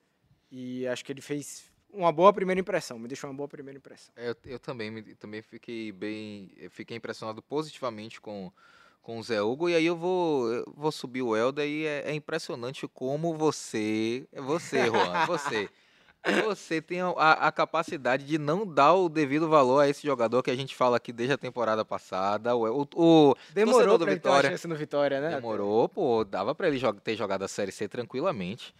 [0.52, 4.14] e acho que ele fez uma boa primeira impressão, me deixou uma boa primeira impressão.
[4.16, 6.52] É, Eu, eu também, me- também fiquei bem.
[6.70, 8.52] Fiquei impressionado positivamente com,
[9.02, 9.70] com o Zé Hugo.
[9.70, 14.26] E aí eu vou, eu vou subir o Helder e é, é impressionante como você.
[14.32, 15.70] É você, Juan, você.
[16.46, 20.50] Você tem a, a capacidade de não dar o devido valor a esse jogador que
[20.50, 22.56] a gente fala aqui desde a temporada passada.
[22.56, 24.50] O, o, o Demorou do pra ele ter uma Vitória.
[24.52, 25.36] chance no Vitória, né?
[25.36, 28.74] Demorou, pô, dava pra ele ter jogado a Série C tranquilamente.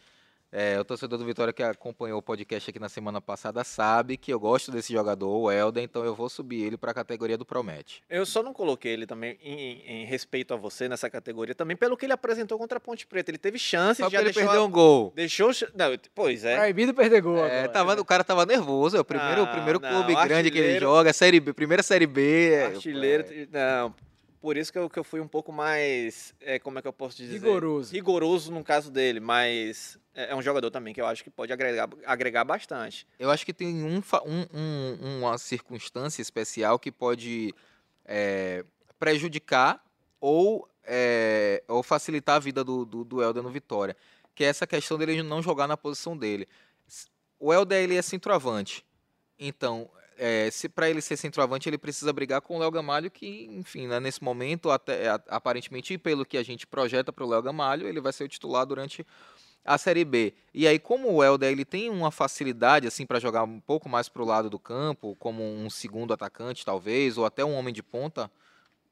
[0.56, 4.32] É, o torcedor do Vitória que acompanhou o podcast aqui na semana passada sabe que
[4.32, 8.04] eu gosto desse jogador, o Helder, então eu vou subir ele pra categoria do Promete.
[8.08, 11.98] Eu só não coloquei ele também em, em respeito a você nessa categoria, também pelo
[11.98, 13.32] que ele apresentou contra a Ponte Preta.
[13.32, 15.12] Ele teve chance, Só já ele deixou, perder um gol.
[15.16, 15.50] deixou...
[15.74, 16.56] Não, pois é.
[16.58, 17.70] Proibido perder gol É, agora.
[17.70, 20.60] tava, o cara tava nervoso, é o primeiro, o Não, primeiro não, clube grande que
[20.60, 22.52] ele joga, série B, primeira Série B.
[22.52, 23.48] é, Artilheiro, é,
[23.82, 23.96] não.
[24.40, 26.94] Por isso que eu, que eu fui um pouco mais, é, como é que eu
[26.94, 27.34] posso dizer?
[27.34, 27.92] Rigoroso.
[27.94, 31.52] Rigoroso no caso dele, mas é, é um jogador também que eu acho que pode
[31.54, 33.08] agregar, agregar bastante.
[33.20, 37.54] Eu acho que tem um, um- um- uma circunstância especial que pode
[38.06, 38.66] é,
[39.00, 39.84] prejudicar
[40.20, 43.96] ou, é, ou facilitar a vida do, do, do Helder no Vitória,
[44.36, 46.48] que é essa questão dele não jogar na posição dele.
[47.40, 48.86] O Helder ele é centroavante,
[49.38, 53.46] Então, é, se para ele ser centroavante, ele precisa brigar com o Léo Gamalho, que,
[53.52, 57.88] enfim, né, nesse momento, até, aparentemente, pelo que a gente projeta para o Léo Gamalho,
[57.88, 59.06] ele vai ser o titular durante
[59.66, 60.34] a Série B.
[60.54, 64.10] E aí, como o Helder ele tem uma facilidade assim para jogar um pouco mais
[64.10, 67.82] para o lado do campo, como um segundo atacante, talvez, ou até um homem de
[67.84, 68.30] ponta,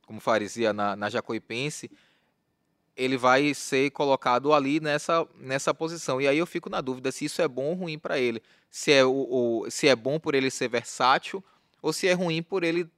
[0.05, 1.89] como faria na, na Jacuipense,
[2.95, 6.19] ele vai ser colocado ali nessa, nessa posição.
[6.21, 8.41] E aí eu fico na dúvida se isso é bom ou ruim para ele.
[8.69, 9.11] Se é, o,
[9.63, 11.43] o- se é bom por ele ser versátil
[11.81, 12.89] ou se é ruim por ele,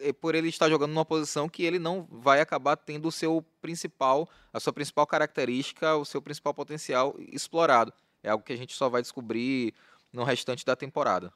[0.00, 3.44] eh, por ele estar jogando numa posição que ele não vai acabar tendo o seu
[3.60, 7.92] principal, a sua principal característica, o seu principal potencial explorado.
[8.22, 9.72] É algo que a gente só vai descobrir
[10.12, 11.32] no restante da temporada.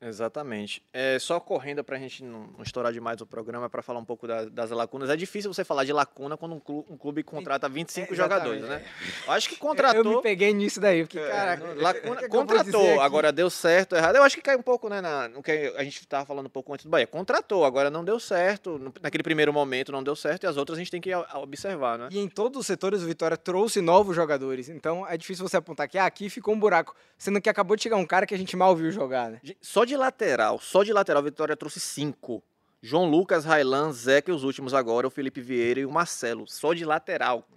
[0.00, 0.82] Exatamente.
[0.92, 4.04] É, só correndo para a gente não, não estourar demais o programa, para falar um
[4.04, 5.08] pouco da- das lacunas.
[5.10, 8.62] É difícil você falar de lacuna quando um clube, um clube contrata 25 É, jogadores,
[8.62, 8.92] exatamente, né?
[9.26, 10.16] Eu acho que Eu contratou.
[10.16, 11.64] me peguei nisso daí, porque, caraca.
[11.64, 14.16] É, Lacuna, o que é que eu vou dizer contratou, agora deu certo, errado.
[14.16, 16.50] Eu acho que cai um pouco, né, na, no que a gente estava falando um
[16.50, 17.06] pouco antes do Bahia.
[17.06, 18.92] Contratou, agora não deu certo.
[19.00, 22.08] Naquele primeiro momento não deu certo e as outras a gente tem que observar, né?
[22.10, 24.68] E em todos os setores o Vitória trouxe novos jogadores.
[24.68, 26.94] Então é difícil você apontar que ah, aqui ficou um buraco.
[27.16, 29.40] Sendo que acabou de chegar um cara que a gente mal viu jogar, né?
[29.62, 32.42] Só de lateral, só de lateral, a Vitória trouxe cinco.
[32.82, 36.46] João Lucas, Railan, Zeca e os últimos agora, o Felipe Vieira e o Marcelo.
[36.46, 37.48] Só de lateral.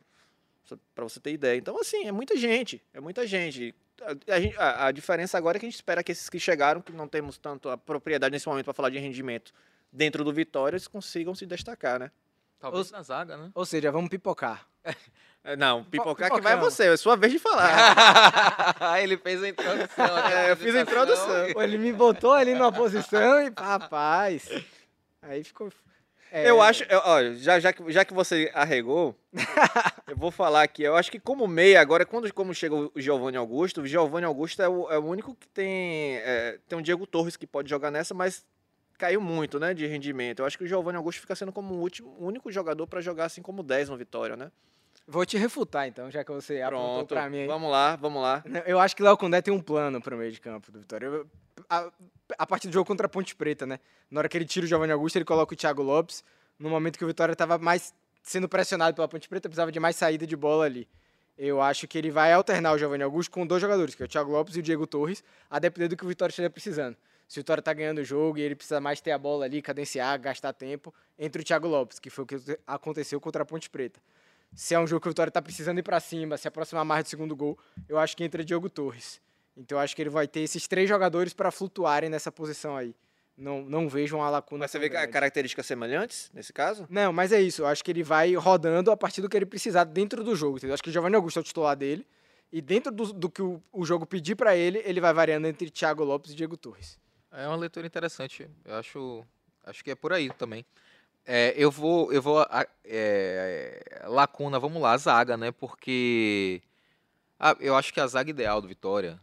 [0.93, 1.57] Pra você ter ideia.
[1.57, 2.83] Então, assim, é muita gente.
[2.93, 3.73] É muita gente.
[4.01, 6.81] A, a a- a diferença agora é que a gente espera que esses que chegaram,
[6.81, 9.53] que não temos tanto a propriedade nesse momento para falar de rendimento
[9.91, 12.11] dentro do Vitória, eles consigam se destacar, né?
[12.59, 13.51] Talvez na zaga, né?
[13.55, 14.67] Ou seja, vamos pipocar.
[15.43, 16.69] É, Não, pipocar que vai pipocão.
[16.71, 18.99] você, é sua vez de falar.
[19.01, 20.17] Ele fez a introdução.
[20.29, 21.53] É, eu fiz a introdução.
[21.53, 24.49] Pô, ele me botou ali numa posição e, rapaz.
[25.21, 25.71] Aí ficou.
[26.29, 29.15] É, Eu acho, eu- olha, já, já, que, já que você arregou,
[30.07, 30.83] eu vou falar aqui.
[30.83, 34.61] Eu acho que como meia, agora, quando como chega o Giovanni Augusto, o Giovanni Augusto
[34.61, 36.17] é o, é o único que tem.
[36.17, 38.45] é, tem um Diego Torres que pode jogar nessa, mas
[38.97, 40.39] caiu muito, né, de rendimento.
[40.39, 42.99] Eu acho que o Giovanni Augusto fica sendo como o último, o único jogador para
[42.99, 44.51] jogar assim como 10 no Vitória, né?
[45.07, 47.07] Vou te refutar então, já que você apontou Pronto.
[47.07, 47.47] pra mim.
[47.47, 48.43] Vamos lá, vamos lá.
[48.65, 51.05] Eu acho que o Léo Condé tem um plano pro meio de campo do Vitória.
[51.05, 51.27] Eu-
[51.69, 51.89] a,
[52.37, 53.79] a partir do jogo contra a Ponte Preta, né?
[54.11, 56.23] Na hora que ele tira o Giovanni Augusto, ele coloca o Thiago Lopes.
[56.59, 59.95] No momento que o Vitória estava mais sendo pressionado pela Ponte Preta, precisava de mais
[59.95, 60.87] saída de bola ali.
[61.37, 64.09] Eu acho que ele vai alternar o Giovanni Augusto com dois jogadores, que é o
[64.09, 66.97] Thiago Lopes e o Diego Torres, a depender do que o Vitória esteja precisando.
[67.27, 69.61] Se o Vitória tá ganhando o jogo e ele precisa mais ter a bola ali,
[69.61, 73.69] cadenciar, gastar tempo, entre o Thiago Lopes, que foi o que aconteceu contra a Ponte
[73.69, 73.99] Preta.
[74.55, 77.03] Se é um jogo que o Vitória tá precisando ir para cima, se aproximar mais
[77.03, 79.21] do segundo gol, eu acho que entra Diogo Torres.
[79.55, 82.95] Então eu acho que ele vai ter esses três jogadores para flutuarem nessa posição aí.
[83.37, 84.61] Não, não vejo uma lacuna.
[84.63, 85.11] Mas você vê grande.
[85.11, 86.87] características semelhantes nesse caso?
[86.89, 87.61] Não, mas é isso.
[87.61, 90.57] Eu acho que ele vai rodando a partir do que ele precisar dentro do jogo.
[90.57, 90.71] Entendeu?
[90.71, 92.05] Eu acho que o Giovanni Augusto é o titular dele.
[92.51, 95.69] E dentro do, do que o, o jogo pedir para ele, ele vai variando entre
[95.69, 96.97] Thiago Lopes e Diego Torres.
[97.31, 98.49] É uma leitura interessante.
[98.65, 99.23] Eu acho,
[99.65, 100.65] acho que é por aí também.
[101.29, 105.51] É, eu vou, eu vou a- é, lacuna, vamos lá, zaga, né?
[105.51, 106.61] Porque
[107.37, 109.19] ah, eu acho que a zaga ideal do Vitória,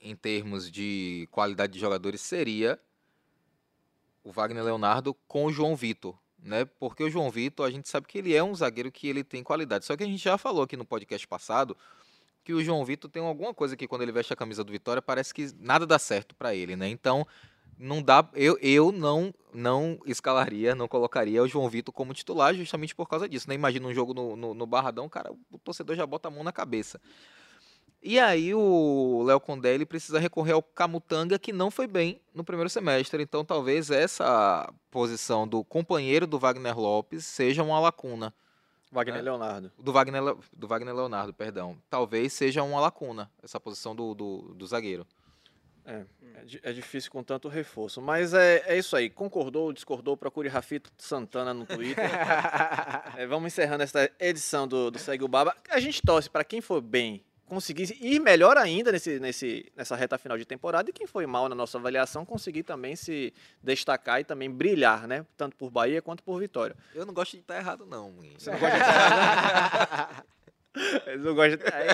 [0.00, 2.78] em termos de qualidade de jogadores, seria
[4.24, 6.64] o Wagner Leonardo com o João Vitor, né?
[6.64, 9.44] Porque o João Vitor, a gente sabe que ele é um zagueiro que ele tem
[9.44, 9.84] qualidade.
[9.84, 11.76] Só que a gente já falou aqui no podcast passado
[12.42, 15.00] que o João Vitor tem alguma coisa que quando ele veste a camisa do Vitória
[15.00, 16.88] parece que nada dá certo para ele, né?
[16.88, 17.24] Então
[17.78, 22.94] não dá, eu, eu não não escalaria, não colocaria o João Vitor como titular justamente
[22.94, 23.54] por causa disso, né?
[23.54, 26.50] Imagina um jogo no, no, no Barradão, cara, o torcedor já bota a mão na
[26.52, 27.00] cabeça.
[28.02, 32.44] E aí o Léo Condé ele precisa recorrer ao Camutanga que não foi bem no
[32.44, 38.34] primeiro semestre, então talvez essa posição do companheiro do Wagner Lopes seja uma lacuna
[38.92, 39.22] Wagner É.
[39.22, 39.72] Leonardo.
[39.78, 40.22] do Wagner,
[40.52, 41.76] do Wagner Leonardo, perdão.
[41.90, 45.06] Talvez seja uma lacuna essa posição do, do, do zagueiro.
[45.86, 46.02] É,
[46.40, 48.00] é di- é difícil com tanto reforço.
[48.00, 49.10] Mas é, é isso aí.
[49.10, 50.16] Concordou, discordou?
[50.16, 52.04] Procure Rafito Santana no Twitter.
[53.16, 55.54] É, vamos encerrando esta edição do, do Segue o Baba.
[55.70, 60.16] A gente torce para quem for bem conseguir ir melhor ainda nesse, nesse, nessa reta
[60.18, 63.32] final de temporada e quem foi mal na nossa avaliação conseguir também se
[63.62, 65.24] destacar e também brilhar, né?
[65.36, 66.74] Tanto por Bahia quanto por Vitória.
[66.94, 68.12] Eu não gosto de estar errado, não.
[68.38, 70.24] Você não gosta de estar
[71.06, 71.88] Eles não gostam aí,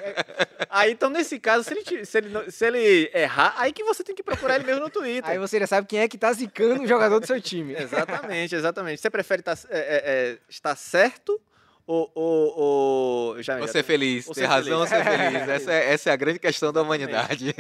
[0.71, 4.15] aí- então, nesse caso, se ele, se, ele, se ele errar, aí que você tem
[4.15, 5.29] que procurar ele mesmo no Twitter.
[5.31, 7.75] Aí você já sabe quem é que tá zicando o jogador do seu time.
[7.75, 9.01] Exatamente, exatamente.
[9.01, 10.03] Você prefere tá- é, é,
[10.33, 11.41] é, estar certo
[11.87, 12.11] ou.
[12.15, 12.59] ou,
[13.35, 15.05] ou já, Ou já ser feliz, ou ter ser razão ou feliz.
[15.05, 15.49] ser feliz.
[15.49, 17.55] Essa é, essa é a grande questão da humanidade.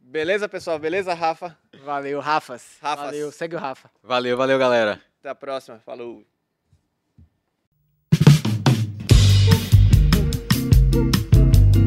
[0.00, 0.78] Beleza, pessoal?
[0.78, 1.56] Beleza, Rafa?
[1.84, 2.78] Valeu, Rafas.
[2.80, 3.04] Rafas.
[3.06, 3.90] Valeu, segue o Rafa.
[4.02, 5.00] Valeu, valeu, galera.
[5.20, 5.80] Até a próxima.
[5.84, 6.24] Falou.